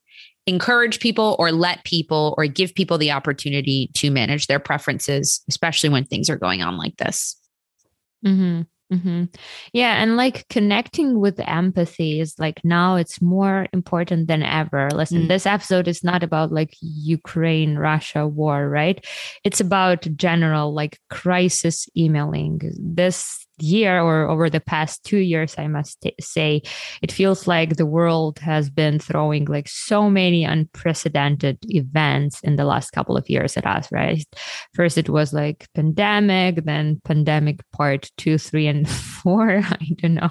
encourage 0.51 1.01
people 1.01 1.37
or 1.39 1.53
let 1.53 1.85
people 1.85 2.35
or 2.37 2.47
give 2.47 2.75
people 2.75 2.99
the 2.99 3.13
opportunity 3.13 3.91
to 3.95 4.11
manage 4.11 4.49
their 4.49 4.59
preferences, 4.59 5.43
especially 5.49 5.89
when 5.89 6.05
things 6.05 6.29
are 6.29 6.37
going 6.37 6.61
on 6.61 6.77
like 6.77 6.97
this. 6.97 7.37
Mm-hmm. 8.27 8.63
Mm-hmm. 8.93 9.25
Yeah. 9.73 10.03
And 10.03 10.17
like 10.17 10.49
connecting 10.49 11.21
with 11.21 11.39
empathy 11.39 12.19
is 12.19 12.35
like 12.41 12.61
now 12.65 12.97
it's 12.97 13.23
more 13.23 13.69
important 13.73 14.27
than 14.27 14.43
ever. 14.43 14.91
Listen, 14.91 15.23
mm. 15.23 15.29
this 15.29 15.47
episode 15.47 15.87
is 15.87 16.03
not 16.03 16.25
about 16.25 16.51
like 16.51 16.75
Ukraine, 16.81 17.77
Russia 17.77 18.27
war, 18.27 18.69
right? 18.69 19.05
It's 19.45 19.61
about 19.61 20.09
general 20.17 20.75
like 20.75 20.99
crisis 21.09 21.89
emailing. 21.97 22.61
This 22.77 23.47
year 23.63 24.01
or 24.01 24.29
over 24.29 24.51
the 24.51 24.61
past 24.61 25.05
two 25.05 25.19
years, 25.19 25.55
I 25.59 25.69
must 25.69 26.01
t- 26.01 26.15
say, 26.21 26.63
it 27.03 27.13
feels 27.13 27.47
like 27.47 27.77
the 27.77 27.87
world 27.87 28.39
has 28.41 28.71
been 28.71 28.99
throwing 28.99 29.45
like 29.47 29.69
so 29.69 30.11
many 30.11 30.45
unprecedented 30.45 31.59
events 31.69 32.41
in 32.41 32.57
the 32.57 32.65
last 32.65 32.91
couple 32.91 33.17
of 33.17 33.29
years 33.29 33.57
at 33.57 33.67
us, 33.67 33.91
right? 33.93 34.25
First, 34.75 34.99
it 34.99 35.09
was 35.09 35.33
like 35.33 35.69
pandemic, 35.75 36.65
then 36.65 37.01
pandemic 37.05 37.61
part 37.73 38.11
two, 38.17 38.39
three, 38.39 38.67
and 38.67 38.89
four. 39.23 39.59
I 39.65 39.87
don't 39.99 40.15
know. 40.15 40.31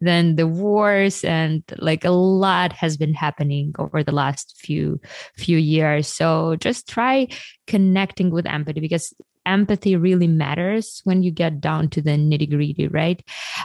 Then 0.00 0.36
the 0.36 0.46
wars 0.46 1.24
and 1.24 1.62
like 1.78 2.04
a 2.04 2.10
lot 2.10 2.72
has 2.72 2.96
been 2.96 3.14
happening 3.14 3.74
over 3.78 4.02
the 4.02 4.12
last 4.12 4.56
few 4.58 5.00
few 5.36 5.58
years. 5.58 6.08
So 6.08 6.56
just 6.56 6.88
try 6.88 7.28
connecting 7.66 8.30
with 8.30 8.46
empathy 8.46 8.80
because 8.80 9.12
empathy 9.46 9.96
really 9.96 10.26
matters 10.26 11.00
when 11.04 11.22
you 11.22 11.30
get 11.30 11.60
down 11.60 11.88
to 11.90 12.02
the 12.02 12.10
nitty 12.10 12.50
gritty, 12.50 12.88
right? 12.88 13.22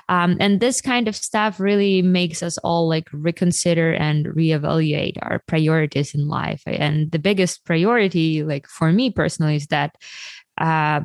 Um, 0.08 0.38
and 0.40 0.60
this 0.60 0.82
kind 0.82 1.08
of 1.08 1.16
stuff 1.16 1.60
really 1.60 2.02
makes 2.02 2.44
us 2.44 2.58
all 2.60 2.88
like 2.88 3.08
reconsider 3.12 3.94
and 3.94 4.26
reevaluate 4.26 5.18
our 5.22 5.40
priorities 5.48 6.14
in 6.14 6.28
life. 6.28 6.62
And 6.66 7.12
the 7.12 7.20
biggest 7.20 7.66
priority, 7.66 8.44
like 8.44 8.68
for 8.68 8.92
me 8.92 9.12
personally, 9.12 9.56
is 9.56 9.68
that 9.68 9.96
uh, 10.58 11.02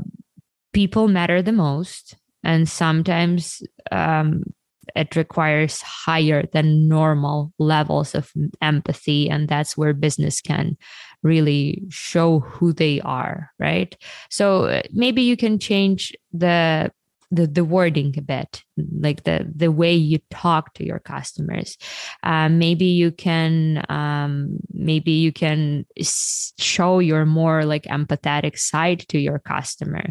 people 0.72 1.08
matter 1.08 1.42
the 1.42 1.52
most. 1.52 2.16
And 2.42 2.68
sometimes 2.68 3.62
um, 3.90 4.42
it 4.94 5.16
requires 5.16 5.80
higher 5.80 6.46
than 6.52 6.88
normal 6.88 7.52
levels 7.58 8.14
of 8.14 8.30
empathy 8.60 9.30
and 9.30 9.48
that's 9.48 9.76
where 9.76 9.92
business 9.92 10.40
can 10.40 10.76
really 11.24 11.82
show 11.88 12.40
who 12.40 12.72
they 12.72 13.00
are 13.00 13.50
right? 13.58 13.96
So 14.30 14.66
uh, 14.66 14.82
maybe 14.92 15.22
you 15.22 15.36
can 15.36 15.58
change 15.58 16.14
the 16.32 16.92
the, 17.30 17.48
the 17.48 17.64
wording 17.64 18.14
a 18.16 18.22
bit 18.22 18.62
like 18.76 19.24
the 19.24 19.50
the 19.56 19.72
way 19.72 19.92
you 19.94 20.18
talk 20.30 20.74
to 20.74 20.84
your 20.84 21.00
customers. 21.00 21.76
Uh, 22.22 22.48
maybe 22.48 22.84
you 22.84 23.10
can 23.10 23.84
um, 23.88 24.58
maybe 24.72 25.12
you 25.12 25.32
can 25.32 25.84
show 26.00 27.00
your 27.00 27.26
more 27.26 27.64
like 27.64 27.84
empathetic 27.84 28.58
side 28.58 29.00
to 29.08 29.18
your 29.18 29.40
customer. 29.40 30.10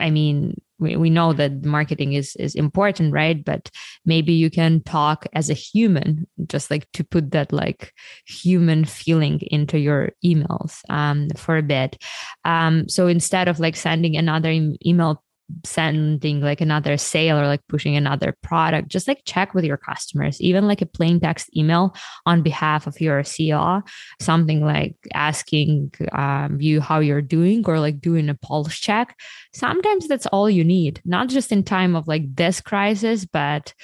I 0.00 0.10
mean 0.10 0.60
we, 0.82 0.96
we 0.96 1.10
know 1.10 1.32
that 1.32 1.64
marketing 1.64 2.12
is 2.12 2.36
is 2.36 2.54
important 2.54 3.12
right? 3.12 3.44
But 3.44 3.70
maybe 4.04 4.32
you 4.32 4.50
can 4.50 4.82
talk 4.82 5.26
as 5.32 5.48
a 5.48 5.54
human 5.54 6.26
just 6.48 6.70
like 6.70 6.90
to 6.92 7.04
put 7.04 7.30
that 7.30 7.52
like 7.52 7.92
human 8.26 8.84
feeling 8.84 9.40
into 9.50 9.78
your 9.78 10.10
emails 10.24 10.80
um, 10.90 11.28
for 11.36 11.56
a 11.56 11.62
bit. 11.62 12.02
Um, 12.44 12.88
so 12.88 13.06
instead 13.06 13.48
of 13.48 13.60
like 13.60 13.76
sending 13.76 14.16
another 14.16 14.50
email 14.84 15.22
sending 15.64 16.40
like 16.40 16.60
another 16.60 16.96
sale 16.96 17.38
or 17.38 17.46
like 17.46 17.66
pushing 17.68 17.96
another 17.96 18.36
product 18.42 18.88
just 18.88 19.08
like 19.08 19.22
check 19.24 19.54
with 19.54 19.64
your 19.64 19.76
customers. 19.76 20.40
Even 20.40 20.66
like 20.66 20.82
a 20.82 20.86
plain 20.86 21.20
text 21.20 21.54
email 21.56 21.94
on 22.26 22.42
behalf 22.42 22.86
of 22.86 23.00
your 23.00 23.22
CEO 23.22 23.82
something 24.20 24.64
like 24.64 24.94
asking 25.14 25.92
um, 26.12 26.60
you 26.60 26.80
how 26.80 27.00
you're 27.00 27.22
doing 27.22 27.64
or 27.66 27.80
like 27.80 28.00
doing 28.00 28.28
a 28.28 28.34
pulse 28.34 28.74
check. 28.74 29.18
Sometimes 29.52 30.08
that's 30.08 30.26
all 30.26 30.48
you 30.48 30.64
need 30.64 31.00
not 31.04 31.28
just 31.28 31.52
in 31.52 31.62
time 31.62 31.96
of 31.96 32.08
like 32.08 32.34
this 32.34 32.60
crisis 32.60 33.24
but 33.24 33.74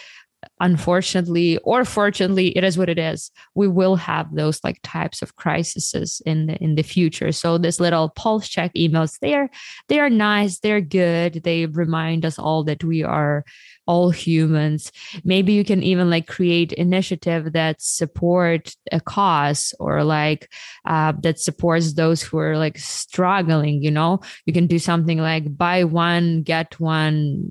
unfortunately 0.60 1.58
or 1.58 1.84
fortunately 1.84 2.56
it 2.56 2.64
is 2.64 2.76
what 2.78 2.88
it 2.88 2.98
is. 2.98 3.30
We 3.54 3.68
will 3.68 3.96
have 3.96 4.34
those 4.34 4.60
like 4.64 4.80
types 4.82 5.22
of 5.22 5.36
crises 5.36 6.22
in 6.26 6.46
the 6.46 6.56
in 6.56 6.74
the 6.74 6.82
future. 6.82 7.32
So 7.32 7.58
this 7.58 7.80
little 7.80 8.08
pulse 8.10 8.48
check 8.48 8.72
emails 8.74 9.18
they're 9.20 9.50
they 9.88 10.00
are 10.00 10.10
nice 10.10 10.60
they're 10.60 10.80
good. 10.80 11.42
They 11.44 11.66
remind 11.66 12.24
us 12.24 12.38
all 12.38 12.64
that 12.64 12.84
we 12.84 13.02
are 13.02 13.44
all 13.86 14.10
humans. 14.10 14.92
Maybe 15.24 15.54
you 15.54 15.64
can 15.64 15.82
even 15.82 16.10
like 16.10 16.26
create 16.26 16.72
initiative 16.72 17.52
that 17.54 17.80
support 17.80 18.74
a 18.92 19.00
cause 19.00 19.74
or 19.80 20.04
like 20.04 20.52
uh, 20.84 21.12
that 21.22 21.40
supports 21.40 21.94
those 21.94 22.22
who 22.22 22.38
are 22.38 22.58
like 22.58 22.78
struggling 22.78 23.82
you 23.82 23.90
know? 23.90 24.20
You 24.44 24.52
can 24.52 24.66
do 24.66 24.78
something 24.78 25.18
like 25.18 25.56
buy 25.56 25.84
one 25.84 26.42
get 26.42 26.78
one 26.80 27.48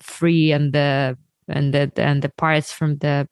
free 0.00 0.52
and 0.52 0.72
the 0.72 1.16
and 1.48 1.74
the 1.74 1.92
and 1.96 2.22
the 2.22 2.28
parts 2.30 2.72
from 2.72 2.96
the 2.98 3.28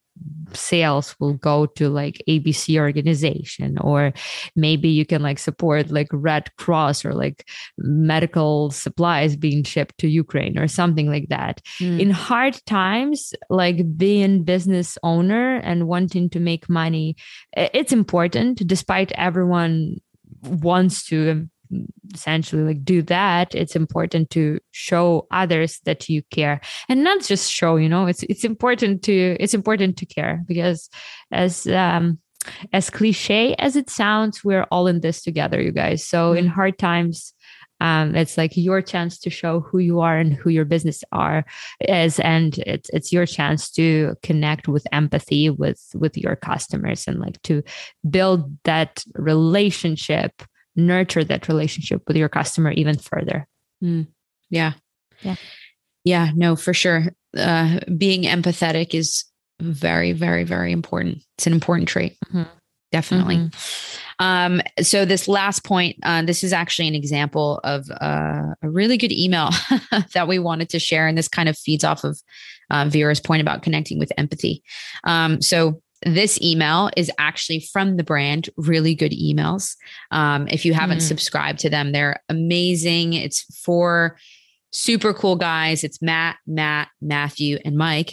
sales 0.52 1.16
will 1.18 1.32
go 1.34 1.64
to 1.64 1.88
like 1.88 2.22
abc 2.28 2.78
organization 2.78 3.78
or 3.78 4.12
maybe 4.54 4.88
you 4.88 5.06
can 5.06 5.22
like 5.22 5.38
support 5.38 5.90
like 5.90 6.08
red 6.12 6.54
cross 6.56 7.04
or 7.04 7.14
like 7.14 7.48
medical 7.78 8.70
supplies 8.70 9.36
being 9.36 9.64
shipped 9.64 9.96
to 9.96 10.08
ukraine 10.08 10.58
or 10.58 10.68
something 10.68 11.08
like 11.08 11.28
that 11.28 11.62
mm. 11.80 11.98
in 11.98 12.10
hard 12.10 12.54
times 12.66 13.32
like 13.48 13.96
being 13.96 14.44
business 14.44 14.98
owner 15.02 15.56
and 15.56 15.88
wanting 15.88 16.28
to 16.28 16.38
make 16.38 16.68
money 16.68 17.16
it's 17.56 17.92
important 17.92 18.66
despite 18.66 19.12
everyone 19.12 19.96
wants 20.42 21.06
to 21.06 21.48
essentially 22.14 22.62
like 22.62 22.84
do 22.84 23.02
that 23.02 23.54
it's 23.54 23.76
important 23.76 24.30
to 24.30 24.58
show 24.70 25.26
others 25.30 25.80
that 25.84 26.08
you 26.08 26.22
care 26.30 26.60
and 26.88 27.02
not 27.02 27.22
just 27.22 27.50
show 27.50 27.76
you 27.76 27.88
know 27.88 28.06
it's 28.06 28.22
it's 28.24 28.44
important 28.44 29.02
to 29.02 29.36
it's 29.40 29.54
important 29.54 29.96
to 29.96 30.06
care 30.06 30.42
because 30.46 30.90
as 31.30 31.66
um 31.68 32.18
as 32.72 32.90
cliche 32.90 33.54
as 33.58 33.76
it 33.76 33.88
sounds 33.88 34.44
we're 34.44 34.66
all 34.70 34.86
in 34.86 35.00
this 35.00 35.22
together 35.22 35.60
you 35.60 35.72
guys 35.72 36.04
so 36.04 36.30
mm-hmm. 36.30 36.38
in 36.38 36.46
hard 36.46 36.78
times 36.78 37.32
um, 37.82 38.14
it's 38.14 38.38
like 38.38 38.56
your 38.56 38.80
chance 38.80 39.18
to 39.18 39.28
show 39.28 39.58
who 39.58 39.78
you 39.78 40.00
are 40.00 40.16
and 40.16 40.32
who 40.32 40.50
your 40.50 40.64
business 40.64 41.02
are 41.10 41.44
is 41.80 42.20
and 42.20 42.58
it's 42.58 42.88
it's 42.90 43.12
your 43.12 43.26
chance 43.26 43.70
to 43.72 44.14
connect 44.22 44.68
with 44.68 44.86
empathy 44.92 45.50
with 45.50 45.84
with 45.96 46.16
your 46.16 46.36
customers 46.36 47.08
and 47.08 47.18
like 47.18 47.42
to 47.42 47.60
build 48.08 48.56
that 48.62 49.04
relationship 49.14 50.44
nurture 50.76 51.24
that 51.24 51.48
relationship 51.48 52.02
with 52.06 52.16
your 52.16 52.28
customer 52.28 52.70
even 52.72 52.98
further. 52.98 53.46
Mm. 53.82 54.06
Yeah. 54.50 54.72
Yeah. 55.22 55.36
Yeah. 56.04 56.30
No, 56.34 56.56
for 56.56 56.74
sure. 56.74 57.06
Uh, 57.36 57.80
being 57.96 58.22
empathetic 58.22 58.94
is 58.94 59.24
very, 59.60 60.12
very, 60.12 60.44
very 60.44 60.72
important. 60.72 61.22
It's 61.38 61.46
an 61.46 61.52
important 61.52 61.88
trait. 61.88 62.16
Mm-hmm. 62.26 62.42
Definitely. 62.90 63.36
Mm-hmm. 63.36 64.24
Um, 64.24 64.62
so 64.82 65.04
this 65.04 65.26
last 65.26 65.64
point, 65.64 65.96
uh, 66.02 66.22
this 66.22 66.44
is 66.44 66.52
actually 66.52 66.88
an 66.88 66.94
example 66.94 67.58
of 67.64 67.90
uh, 67.90 68.54
a 68.62 68.70
really 68.70 68.98
good 68.98 69.12
email 69.12 69.50
that 70.14 70.28
we 70.28 70.38
wanted 70.38 70.68
to 70.70 70.78
share, 70.78 71.06
and 71.06 71.16
this 71.16 71.26
kind 71.26 71.48
of 71.48 71.58
feeds 71.58 71.84
off 71.84 72.04
of 72.04 72.20
uh, 72.70 72.84
Vera's 72.88 73.18
point 73.18 73.40
about 73.40 73.62
connecting 73.62 73.98
with 73.98 74.12
empathy. 74.18 74.62
Um, 75.04 75.40
so 75.40 75.81
this 76.04 76.40
email 76.40 76.90
is 76.96 77.10
actually 77.18 77.60
from 77.72 77.96
the 77.96 78.04
brand 78.04 78.48
really 78.56 78.94
good 78.94 79.12
emails 79.12 79.76
um, 80.10 80.48
if 80.48 80.64
you 80.64 80.74
haven't 80.74 80.98
mm. 80.98 81.08
subscribed 81.08 81.58
to 81.58 81.70
them 81.70 81.92
they're 81.92 82.20
amazing 82.28 83.12
it's 83.12 83.42
for 83.64 84.16
super 84.72 85.12
cool 85.12 85.36
guys. 85.36 85.84
It's 85.84 86.02
Matt, 86.02 86.36
Matt, 86.46 86.88
Matthew, 87.00 87.58
and 87.64 87.76
Mike. 87.76 88.12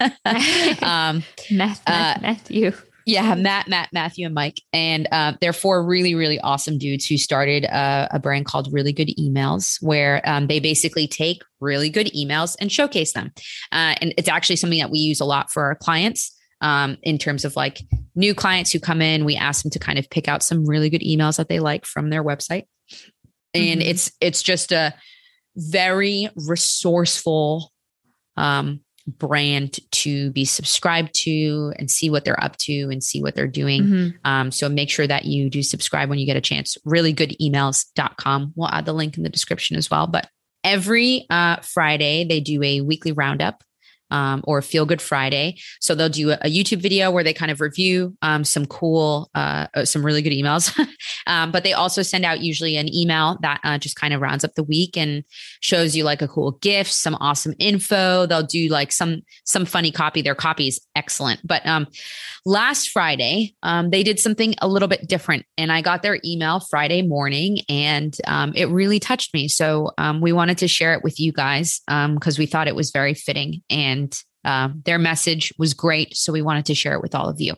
um, 0.82 1.22
Matt, 1.50 1.80
uh, 1.86 2.14
Matthew. 2.22 2.72
Yeah, 3.06 3.34
Matt, 3.34 3.66
Matt, 3.66 3.88
Matthew, 3.92 4.26
and 4.26 4.34
Mike. 4.34 4.60
And 4.72 5.08
uh, 5.10 5.32
they're 5.40 5.52
four 5.52 5.84
really, 5.84 6.14
really 6.14 6.38
awesome 6.40 6.78
dudes 6.78 7.06
who 7.06 7.18
started 7.18 7.64
a, 7.64 8.08
a 8.12 8.18
brand 8.18 8.46
called 8.46 8.72
Really 8.72 8.92
Good 8.92 9.10
Emails, 9.18 9.82
where 9.82 10.20
um, 10.28 10.46
they 10.46 10.60
basically 10.60 11.08
take 11.08 11.42
really 11.60 11.90
good 11.90 12.06
emails 12.08 12.56
and 12.60 12.70
showcase 12.70 13.12
them. 13.12 13.32
Uh, 13.72 13.94
and 14.00 14.14
it's 14.16 14.28
actually 14.28 14.56
something 14.56 14.78
that 14.78 14.90
we 14.90 14.98
use 14.98 15.20
a 15.20 15.24
lot 15.24 15.50
for 15.50 15.64
our 15.64 15.74
clients. 15.74 16.36
Um, 16.62 16.98
in 17.02 17.16
terms 17.16 17.44
of 17.44 17.56
like 17.56 17.80
new 18.14 18.34
clients 18.34 18.70
who 18.70 18.80
come 18.80 19.00
in, 19.00 19.24
we 19.24 19.36
ask 19.36 19.62
them 19.62 19.70
to 19.70 19.78
kind 19.78 19.98
of 19.98 20.10
pick 20.10 20.28
out 20.28 20.42
some 20.42 20.66
really 20.66 20.90
good 20.90 21.00
emails 21.00 21.38
that 21.38 21.48
they 21.48 21.58
like 21.58 21.86
from 21.86 22.10
their 22.10 22.22
website. 22.22 22.64
And 23.54 23.80
mm-hmm. 23.80 23.90
it's 23.90 24.12
it's 24.20 24.42
just 24.42 24.70
a 24.70 24.94
very 25.56 26.28
resourceful 26.36 27.72
um, 28.36 28.80
brand 29.06 29.78
to 29.90 30.30
be 30.32 30.44
subscribed 30.44 31.14
to 31.14 31.72
and 31.78 31.90
see 31.90 32.10
what 32.10 32.24
they're 32.24 32.42
up 32.42 32.56
to 32.58 32.88
and 32.90 33.02
see 33.02 33.22
what 33.22 33.34
they're 33.34 33.46
doing. 33.46 33.82
Mm-hmm. 33.82 34.08
Um, 34.24 34.50
so 34.50 34.68
make 34.68 34.90
sure 34.90 35.06
that 35.06 35.24
you 35.24 35.50
do 35.50 35.62
subscribe 35.62 36.08
when 36.08 36.18
you 36.18 36.26
get 36.26 36.36
a 36.36 36.40
chance. 36.40 36.76
Really 36.84 37.12
good 37.12 37.34
emails.com. 37.40 38.52
We'll 38.54 38.68
add 38.68 38.86
the 38.86 38.92
link 38.92 39.16
in 39.16 39.22
the 39.22 39.28
description 39.28 39.76
as 39.76 39.90
well. 39.90 40.06
But 40.06 40.28
every 40.64 41.26
uh, 41.30 41.56
Friday, 41.62 42.24
they 42.24 42.40
do 42.40 42.62
a 42.62 42.80
weekly 42.82 43.12
roundup 43.12 43.62
um, 44.10 44.42
or 44.44 44.62
Feel 44.62 44.86
Good 44.86 45.00
Friday. 45.02 45.58
So 45.80 45.94
they'll 45.94 46.08
do 46.08 46.32
a, 46.32 46.50
YouTube 46.50 46.82
video 46.82 47.10
where 47.10 47.22
they 47.22 47.32
kind 47.32 47.50
of 47.50 47.60
review 47.60 48.16
um, 48.22 48.42
some 48.44 48.66
cool, 48.66 49.30
uh, 49.34 49.68
uh 49.74 49.84
some 49.84 50.04
really 50.04 50.20
good 50.20 50.32
emails. 50.32 50.76
um, 51.26 51.52
but 51.52 51.62
they 51.62 51.72
also 51.72 52.02
send 52.02 52.24
out 52.24 52.40
usually 52.40 52.76
an 52.76 52.92
email 52.92 53.38
that 53.42 53.60
uh, 53.62 53.78
just 53.78 53.96
kind 53.96 54.12
of 54.12 54.20
rounds 54.20 54.44
up 54.44 54.54
the 54.54 54.64
week 54.64 54.96
and 54.96 55.22
shows 55.60 55.94
you 55.94 56.02
like 56.02 56.22
a 56.22 56.28
cool 56.28 56.52
gift, 56.52 56.92
some 56.92 57.16
awesome 57.20 57.54
info. 57.58 58.26
They'll 58.26 58.42
do 58.42 58.68
like 58.68 58.90
some 58.90 59.22
some 59.44 59.64
funny 59.64 59.92
copy. 59.92 60.22
Their 60.22 60.34
copy 60.34 60.66
is 60.66 60.80
excellent. 60.96 61.40
But 61.46 61.64
um, 61.66 61.86
last 62.44 62.90
Friday, 62.90 63.54
um, 63.62 63.90
they 63.90 64.02
did 64.02 64.18
something 64.18 64.54
a 64.60 64.68
little 64.68 64.88
bit 64.88 65.06
different, 65.08 65.46
and 65.56 65.70
I 65.70 65.82
got 65.82 66.02
their 66.02 66.18
email 66.24 66.60
Friday 66.60 67.02
morning, 67.02 67.58
and 67.68 68.16
um, 68.26 68.52
it 68.56 68.66
really 68.66 68.98
touched 68.98 69.32
me. 69.34 69.46
So 69.48 69.90
we 70.20 70.32
wanted 70.32 70.58
to 70.58 70.68
share 70.68 70.94
it 70.94 71.04
with 71.04 71.20
you 71.20 71.32
guys 71.32 71.80
because 71.86 72.38
we 72.38 72.46
thought 72.46 72.68
it 72.68 72.74
was 72.74 72.90
very 72.90 73.14
fitting 73.14 73.62
and 73.70 73.99
and 74.00 74.22
uh, 74.44 74.70
their 74.84 74.98
message 74.98 75.52
was 75.58 75.74
great. 75.74 76.16
So 76.16 76.32
we 76.32 76.42
wanted 76.42 76.66
to 76.66 76.74
share 76.74 76.94
it 76.94 77.02
with 77.02 77.14
all 77.14 77.28
of 77.28 77.40
you. 77.40 77.54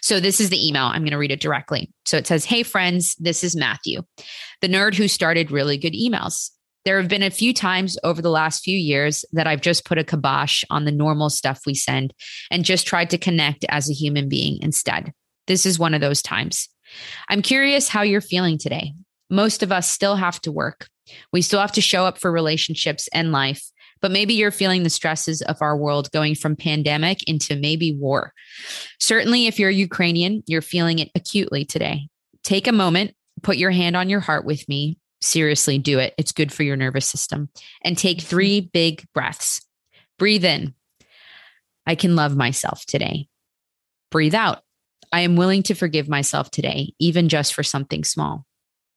So 0.00 0.20
this 0.20 0.40
is 0.40 0.50
the 0.50 0.66
email. 0.66 0.84
I'm 0.84 1.02
going 1.02 1.10
to 1.10 1.18
read 1.18 1.32
it 1.32 1.40
directly. 1.40 1.92
So 2.06 2.16
it 2.16 2.26
says, 2.26 2.44
Hey, 2.44 2.62
friends, 2.62 3.16
this 3.16 3.42
is 3.42 3.56
Matthew, 3.56 4.02
the 4.60 4.68
nerd 4.68 4.94
who 4.94 5.08
started 5.08 5.50
really 5.50 5.76
good 5.76 5.92
emails. 5.92 6.50
There 6.84 6.98
have 6.98 7.08
been 7.08 7.22
a 7.22 7.30
few 7.30 7.52
times 7.52 7.98
over 8.04 8.22
the 8.22 8.30
last 8.30 8.62
few 8.64 8.78
years 8.78 9.24
that 9.32 9.46
I've 9.46 9.60
just 9.60 9.84
put 9.84 9.98
a 9.98 10.04
kibosh 10.04 10.64
on 10.70 10.84
the 10.84 10.92
normal 10.92 11.28
stuff 11.28 11.60
we 11.66 11.74
send 11.74 12.14
and 12.50 12.64
just 12.64 12.86
tried 12.86 13.10
to 13.10 13.18
connect 13.18 13.66
as 13.68 13.90
a 13.90 13.94
human 13.94 14.28
being 14.28 14.58
instead. 14.62 15.12
This 15.46 15.66
is 15.66 15.78
one 15.78 15.92
of 15.92 16.00
those 16.00 16.22
times. 16.22 16.68
I'm 17.28 17.42
curious 17.42 17.88
how 17.88 18.02
you're 18.02 18.22
feeling 18.22 18.56
today. 18.56 18.94
Most 19.28 19.62
of 19.62 19.72
us 19.72 19.90
still 19.90 20.16
have 20.16 20.40
to 20.42 20.52
work. 20.52 20.88
We 21.32 21.42
still 21.42 21.60
have 21.60 21.72
to 21.72 21.80
show 21.80 22.06
up 22.06 22.18
for 22.18 22.32
relationships 22.32 23.08
and 23.12 23.30
life 23.30 23.62
but 24.00 24.10
maybe 24.10 24.34
you're 24.34 24.50
feeling 24.50 24.82
the 24.82 24.90
stresses 24.90 25.42
of 25.42 25.60
our 25.60 25.76
world 25.76 26.10
going 26.12 26.34
from 26.34 26.56
pandemic 26.56 27.22
into 27.28 27.56
maybe 27.56 27.94
war. 27.94 28.32
Certainly, 28.98 29.46
if 29.46 29.58
you're 29.58 29.70
Ukrainian, 29.70 30.42
you're 30.46 30.62
feeling 30.62 30.98
it 30.98 31.10
acutely 31.14 31.64
today. 31.64 32.08
Take 32.42 32.66
a 32.66 32.72
moment, 32.72 33.14
put 33.42 33.56
your 33.56 33.70
hand 33.70 33.96
on 33.96 34.08
your 34.08 34.20
heart 34.20 34.44
with 34.44 34.68
me. 34.68 34.98
Seriously, 35.20 35.78
do 35.78 35.98
it. 35.98 36.14
It's 36.16 36.32
good 36.32 36.52
for 36.52 36.62
your 36.62 36.76
nervous 36.76 37.06
system. 37.06 37.50
And 37.84 37.96
take 37.96 38.18
mm-hmm. 38.18 38.28
three 38.28 38.60
big 38.60 39.04
breaths. 39.12 39.60
Breathe 40.18 40.44
in. 40.44 40.74
I 41.86 41.94
can 41.94 42.16
love 42.16 42.36
myself 42.36 42.84
today. 42.86 43.28
Breathe 44.10 44.34
out. 44.34 44.62
I 45.12 45.20
am 45.20 45.36
willing 45.36 45.62
to 45.64 45.74
forgive 45.74 46.08
myself 46.08 46.50
today, 46.50 46.94
even 46.98 47.28
just 47.28 47.52
for 47.52 47.62
something 47.62 48.04
small. 48.04 48.46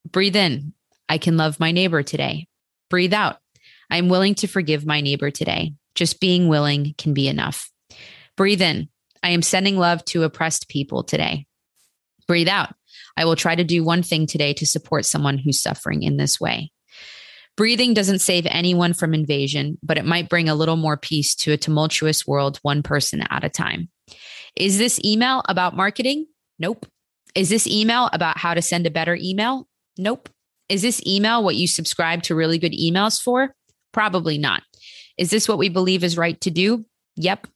Breathe 0.10 0.36
in. 0.36 0.74
I 1.10 1.18
can 1.18 1.38
love 1.38 1.60
my 1.60 1.72
neighbor 1.72 2.04
today. 2.04 2.48
Breathe 2.90 3.14
out. 3.14 3.38
I'm 3.94 4.10
willing 4.10 4.34
to 4.36 4.48
forgive 4.48 4.88
my 4.88 5.02
neighbor 5.02 5.30
today. 5.30 5.76
Just 5.94 6.20
being 6.20 6.48
willing 6.48 6.96
can 6.98 7.14
be 7.14 7.28
enough. 7.28 7.70
Breathe 8.36 8.64
in. 8.64 8.90
I 9.22 9.30
am 9.30 9.44
sending 9.44 9.78
love 9.78 10.04
to 10.06 10.24
oppressed 10.24 10.68
people 10.68 11.04
today. 11.04 11.46
Breathe 12.28 12.48
out. 12.48 12.74
I 13.16 13.26
will 13.26 13.36
try 13.36 13.54
to 13.54 13.64
do 13.64 13.84
one 13.84 14.02
thing 14.02 14.26
today 14.26 14.52
to 14.54 14.66
support 14.66 15.06
someone 15.06 15.38
who's 15.38 15.62
suffering 15.62 16.02
in 16.02 16.18
this 16.18 16.42
way. 16.42 16.72
Breathing 17.56 17.94
doesn't 17.94 18.22
save 18.22 18.48
anyone 18.48 18.94
from 18.94 19.14
invasion, 19.14 19.78
but 19.84 20.00
it 20.00 20.06
might 20.06 20.28
bring 20.28 20.50
a 20.50 20.56
little 20.56 20.76
more 20.76 20.98
peace 20.98 21.36
to 21.36 21.52
a 21.52 21.58
tumultuous 21.58 22.26
world, 22.26 22.58
one 22.64 22.82
person 22.82 23.22
at 23.30 23.44
a 23.44 23.50
time. 23.50 23.90
Is 24.56 24.80
this 24.80 25.00
email 25.06 25.44
about 25.48 25.78
marketing? 25.78 26.26
Nope. 26.58 26.88
Is 27.36 27.50
this 27.50 27.68
email 27.68 28.10
about 28.12 28.40
how 28.40 28.56
to 28.56 28.62
send 28.64 28.88
a 28.88 28.92
better 28.92 29.16
email? 29.22 29.68
Nope. 30.00 30.30
Is 30.68 30.82
this 30.82 31.00
email 31.06 31.44
what 31.44 31.58
you 31.58 31.68
subscribe 31.68 32.24
to 32.24 32.34
really 32.34 32.58
good 32.58 32.74
emails 32.74 33.22
for? 33.22 33.54
Probably 33.94 34.38
not. 34.38 34.64
Is 35.18 35.30
this 35.30 35.48
what 35.48 35.58
we 35.58 35.70
believe 35.70 36.04
is 36.04 36.18
right 36.18 36.40
to 36.42 36.52
do? 36.52 36.86
Yep. 37.16 37.48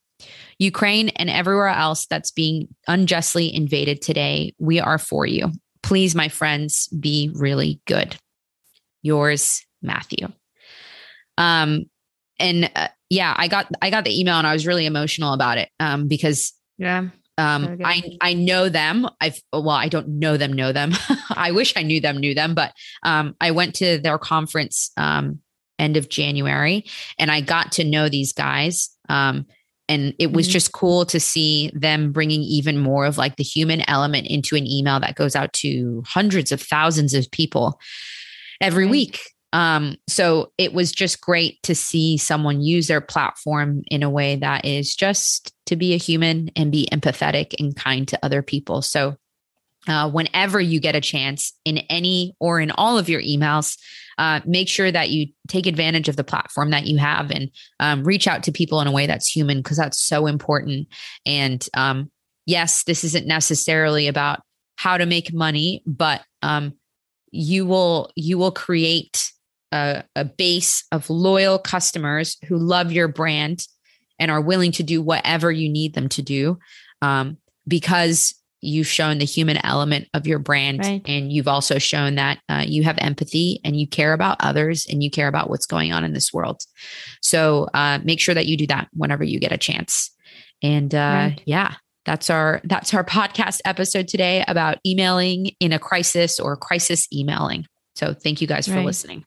Ukraine 0.59 1.09
and 1.09 1.29
everywhere 1.29 1.67
else 1.67 2.07
that's 2.07 2.31
being 2.31 2.67
unjustly 2.87 3.53
invaded 3.53 4.01
today, 4.01 4.53
we 4.57 4.79
are 4.79 4.97
for 4.97 5.25
you. 5.25 5.51
Please, 5.83 6.15
my 6.15 6.27
friends, 6.27 6.87
be 6.87 7.31
really 7.33 7.79
good. 7.85 8.15
Yours, 9.03 9.63
Matthew. 9.81 10.27
Um, 11.37 11.85
and 12.39 12.71
uh, 12.75 12.87
yeah, 13.09 13.33
I 13.37 13.47
got 13.47 13.67
I 13.81 13.89
got 13.89 14.03
the 14.03 14.19
email 14.19 14.35
and 14.35 14.47
I 14.47 14.53
was 14.53 14.67
really 14.67 14.85
emotional 14.85 15.33
about 15.33 15.57
it 15.57 15.69
um, 15.79 16.07
because 16.07 16.53
yeah, 16.77 17.09
um, 17.37 17.79
I 17.83 18.17
I 18.21 18.33
know 18.33 18.69
them. 18.69 19.07
I've 19.21 19.39
well, 19.53 19.69
I 19.69 19.87
don't 19.87 20.19
know 20.19 20.37
them. 20.37 20.53
Know 20.53 20.71
them. 20.71 20.93
I 21.29 21.51
wish 21.51 21.73
I 21.77 21.83
knew 21.83 22.01
them. 22.01 22.17
Knew 22.17 22.33
them, 22.33 22.55
but 22.55 22.73
um, 23.03 23.35
I 23.39 23.51
went 23.51 23.75
to 23.75 23.99
their 23.99 24.17
conference 24.17 24.91
um, 24.97 25.39
end 25.79 25.97
of 25.97 26.09
January. 26.09 26.85
And 27.17 27.31
I 27.31 27.41
got 27.41 27.71
to 27.73 27.83
know 27.83 28.09
these 28.09 28.33
guys. 28.33 28.89
Um, 29.09 29.45
and 29.89 30.13
it 30.19 30.33
was 30.33 30.47
mm-hmm. 30.47 30.53
just 30.53 30.73
cool 30.73 31.05
to 31.05 31.19
see 31.19 31.71
them 31.73 32.11
bringing 32.11 32.41
even 32.41 32.77
more 32.77 33.05
of 33.05 33.17
like 33.17 33.37
the 33.37 33.43
human 33.43 33.87
element 33.89 34.27
into 34.27 34.55
an 34.55 34.67
email 34.67 34.99
that 34.99 35.15
goes 35.15 35.35
out 35.35 35.53
to 35.53 36.03
hundreds 36.05 36.51
of 36.51 36.61
thousands 36.61 37.13
of 37.13 37.31
people 37.31 37.79
every 38.59 38.83
right. 38.83 38.91
week. 38.91 39.21
Um, 39.53 39.95
so 40.07 40.51
it 40.57 40.73
was 40.73 40.91
just 40.91 41.21
great 41.21 41.61
to 41.63 41.73
see 41.73 42.17
someone 42.17 42.61
use 42.61 42.87
their 42.87 42.99
platform 42.99 43.81
in 43.87 44.03
a 44.03 44.09
way 44.09 44.35
that 44.35 44.65
is 44.65 44.93
just 44.93 45.53
to 45.67 45.77
be 45.77 45.93
a 45.93 45.97
human 45.97 46.51
and 46.55 46.71
be 46.71 46.87
empathetic 46.91 47.53
and 47.57 47.75
kind 47.75 48.07
to 48.09 48.19
other 48.23 48.41
people. 48.41 48.81
So 48.81 49.15
uh, 49.87 50.09
whenever 50.09 50.59
you 50.59 50.79
get 50.79 50.95
a 50.95 51.01
chance 51.01 51.53
in 51.65 51.79
any 51.89 52.35
or 52.39 52.59
in 52.59 52.71
all 52.71 52.97
of 52.97 53.09
your 53.09 53.21
emails, 53.21 53.77
uh, 54.17 54.41
make 54.45 54.67
sure 54.67 54.91
that 54.91 55.09
you 55.09 55.27
take 55.47 55.67
advantage 55.67 56.09
of 56.09 56.15
the 56.15 56.23
platform 56.23 56.71
that 56.71 56.87
you 56.87 56.97
have 56.97 57.31
and 57.31 57.51
um, 57.79 58.03
reach 58.03 58.27
out 58.27 58.43
to 58.43 58.51
people 58.51 58.81
in 58.81 58.87
a 58.87 58.91
way 58.91 59.05
that's 59.05 59.27
human 59.27 59.59
because 59.59 59.77
that's 59.77 59.99
so 59.99 60.25
important. 60.25 60.87
And 61.25 61.65
um, 61.75 62.11
yes, 62.45 62.83
this 62.83 63.03
isn't 63.03 63.27
necessarily 63.27 64.07
about 64.07 64.41
how 64.75 64.97
to 64.97 65.05
make 65.05 65.33
money, 65.33 65.83
but 65.85 66.21
um, 66.41 66.73
you 67.31 67.65
will 67.65 68.11
you 68.15 68.37
will 68.37 68.51
create 68.51 69.31
a, 69.71 70.03
a 70.15 70.25
base 70.25 70.83
of 70.91 71.09
loyal 71.09 71.59
customers 71.59 72.37
who 72.47 72.57
love 72.57 72.91
your 72.91 73.07
brand 73.07 73.67
and 74.19 74.31
are 74.31 74.41
willing 74.41 74.71
to 74.73 74.83
do 74.83 75.01
whatever 75.01 75.51
you 75.51 75.69
need 75.69 75.93
them 75.93 76.09
to 76.09 76.21
do 76.21 76.57
um, 77.01 77.37
because 77.67 78.33
you've 78.61 78.87
shown 78.87 79.19
the 79.19 79.25
human 79.25 79.63
element 79.65 80.07
of 80.13 80.25
your 80.25 80.39
brand 80.39 80.79
right. 80.79 81.01
and 81.05 81.31
you've 81.31 81.47
also 81.47 81.77
shown 81.77 82.15
that 82.15 82.39
uh, 82.49 82.63
you 82.65 82.83
have 82.83 82.97
empathy 82.99 83.59
and 83.63 83.79
you 83.79 83.87
care 83.87 84.13
about 84.13 84.37
others 84.39 84.85
and 84.89 85.03
you 85.03 85.11
care 85.11 85.27
about 85.27 85.49
what's 85.49 85.65
going 85.65 85.91
on 85.91 86.03
in 86.03 86.13
this 86.13 86.33
world 86.33 86.61
so 87.21 87.67
uh, 87.73 87.99
make 88.03 88.19
sure 88.19 88.35
that 88.35 88.45
you 88.47 88.57
do 88.57 88.67
that 88.67 88.87
whenever 88.93 89.23
you 89.23 89.39
get 89.39 89.51
a 89.51 89.57
chance 89.57 90.11
and 90.61 90.95
uh, 90.95 90.97
right. 90.97 91.41
yeah 91.45 91.75
that's 92.05 92.29
our 92.29 92.61
that's 92.63 92.93
our 92.93 93.03
podcast 93.03 93.59
episode 93.65 94.07
today 94.07 94.43
about 94.47 94.77
emailing 94.85 95.51
in 95.59 95.71
a 95.71 95.79
crisis 95.79 96.39
or 96.39 96.55
crisis 96.55 97.07
emailing 97.13 97.65
so 97.95 98.13
thank 98.13 98.41
you 98.41 98.47
guys 98.47 98.67
for 98.67 98.75
right. 98.75 98.85
listening 98.85 99.23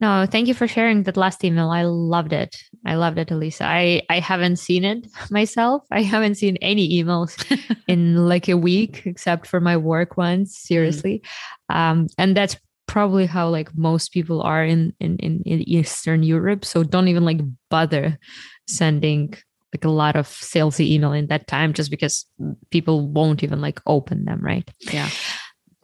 no, 0.00 0.26
thank 0.30 0.46
you 0.46 0.54
for 0.54 0.68
sharing 0.68 1.04
that 1.04 1.16
last 1.16 1.42
email. 1.42 1.70
I 1.70 1.84
loved 1.84 2.32
it. 2.32 2.54
I 2.84 2.96
loved 2.96 3.18
it, 3.18 3.30
Elisa. 3.30 3.64
I 3.64 4.02
I 4.10 4.20
haven't 4.20 4.56
seen 4.56 4.84
it 4.84 5.06
myself. 5.30 5.82
I 5.90 6.02
haven't 6.02 6.34
seen 6.34 6.56
any 6.60 7.02
emails 7.02 7.34
in 7.88 8.28
like 8.28 8.48
a 8.48 8.56
week, 8.56 9.02
except 9.06 9.46
for 9.46 9.60
my 9.60 9.76
work 9.76 10.16
ones. 10.16 10.52
Mm. 10.52 10.56
Seriously, 10.56 11.22
mm. 11.70 11.76
um, 11.76 12.06
and 12.18 12.36
that's 12.36 12.56
probably 12.86 13.26
how 13.26 13.48
like 13.48 13.74
most 13.76 14.12
people 14.12 14.42
are 14.42 14.64
in, 14.64 14.92
in 15.00 15.16
in 15.18 15.42
in 15.46 15.68
Eastern 15.68 16.22
Europe. 16.22 16.64
So 16.64 16.82
don't 16.82 17.08
even 17.08 17.24
like 17.24 17.40
bother 17.70 18.18
sending 18.68 19.34
like 19.74 19.84
a 19.84 19.90
lot 19.90 20.16
of 20.16 20.28
salesy 20.28 20.90
email 20.90 21.12
in 21.12 21.26
that 21.28 21.46
time, 21.46 21.72
just 21.72 21.90
because 21.90 22.26
people 22.70 23.08
won't 23.08 23.42
even 23.42 23.60
like 23.60 23.80
open 23.86 24.24
them, 24.26 24.40
right? 24.40 24.70
Yeah. 24.92 25.08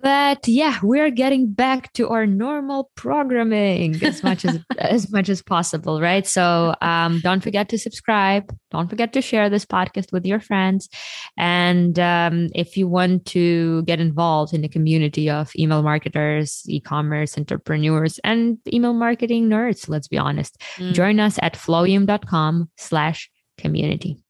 But 0.03 0.47
yeah 0.47 0.79
we're 0.83 1.11
getting 1.11 1.51
back 1.51 1.93
to 1.95 2.09
our 2.09 2.27
normal 2.27 2.91
programming 2.97 4.03
as 4.05 4.23
much 4.23 4.45
as 4.45 4.59
as 4.79 5.11
much 5.11 5.29
as 5.29 5.41
possible 5.43 6.01
right? 6.03 6.27
So 6.27 6.75
um, 6.83 7.21
don't 7.21 7.43
forget 7.43 7.69
to 7.71 7.79
subscribe. 7.79 8.55
Don't 8.71 8.88
forget 8.88 9.12
to 9.12 9.23
share 9.23 9.49
this 9.49 9.65
podcast 9.65 10.12
with 10.12 10.27
your 10.27 10.41
friends. 10.41 10.88
And 11.37 11.99
um, 11.99 12.49
if 12.55 12.77
you 12.77 12.88
want 12.88 13.27
to 13.27 13.83
get 13.85 14.01
involved 14.01 14.53
in 14.53 14.62
the 14.62 14.69
community 14.69 15.31
of 15.31 15.53
email 15.59 15.83
marketers 15.83 16.62
e-commerce 16.69 17.38
entrepreneurs 17.38 18.19
and 18.25 18.59
email 18.73 18.93
marketing 18.93 19.49
nerds 19.49 19.88
let's 19.88 20.09
be 20.09 20.19
honest 20.19 20.61
mm. 20.77 20.93
join 20.93 21.21
us 21.21 21.38
at 21.43 21.55
flowium.com 21.55 22.69
slash 22.77 23.31
community 23.59 24.21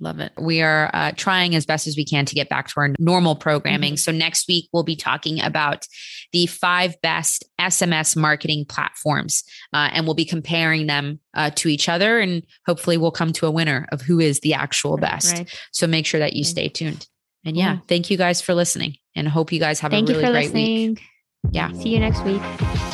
Love 0.00 0.20
it. 0.20 0.32
We 0.38 0.62
are 0.62 0.90
uh, 0.94 1.12
trying 1.16 1.54
as 1.56 1.66
best 1.66 1.86
as 1.88 1.96
we 1.96 2.04
can 2.04 2.24
to 2.26 2.34
get 2.34 2.48
back 2.48 2.68
to 2.68 2.74
our 2.78 2.94
normal 2.98 3.34
programming. 3.34 3.94
Mm-hmm. 3.94 3.98
So, 3.98 4.12
next 4.12 4.46
week, 4.46 4.68
we'll 4.72 4.84
be 4.84 4.94
talking 4.94 5.40
about 5.40 5.86
the 6.32 6.46
five 6.46 7.00
best 7.02 7.44
SMS 7.60 8.16
marketing 8.16 8.64
platforms, 8.68 9.42
uh, 9.72 9.90
and 9.92 10.06
we'll 10.06 10.14
be 10.14 10.24
comparing 10.24 10.86
them 10.86 11.18
uh, 11.34 11.50
to 11.56 11.68
each 11.68 11.88
other. 11.88 12.20
And 12.20 12.44
hopefully, 12.64 12.96
we'll 12.96 13.10
come 13.10 13.32
to 13.34 13.46
a 13.46 13.50
winner 13.50 13.88
of 13.90 14.00
who 14.02 14.20
is 14.20 14.40
the 14.40 14.54
actual 14.54 14.98
best. 14.98 15.36
Right. 15.36 15.60
So, 15.72 15.88
make 15.88 16.06
sure 16.06 16.20
that 16.20 16.34
you 16.34 16.44
stay 16.44 16.68
tuned. 16.68 17.06
And 17.44 17.56
yeah, 17.56 17.76
mm-hmm. 17.76 17.86
thank 17.86 18.10
you 18.10 18.16
guys 18.16 18.40
for 18.40 18.54
listening 18.54 18.96
and 19.16 19.26
hope 19.26 19.52
you 19.52 19.60
guys 19.60 19.80
have 19.80 19.90
thank 19.90 20.08
a 20.08 20.12
really 20.12 20.24
great 20.24 20.32
listening. 20.32 20.90
week. 20.90 21.02
Yeah. 21.50 21.72
See 21.72 21.90
you 21.90 22.00
next 22.00 22.22
week. 22.24 22.40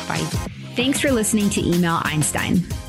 Bye. 0.07 0.27
Thanks 0.75 0.99
for 0.99 1.11
listening 1.11 1.49
to 1.51 1.61
Email 1.61 2.01
Einstein. 2.03 2.65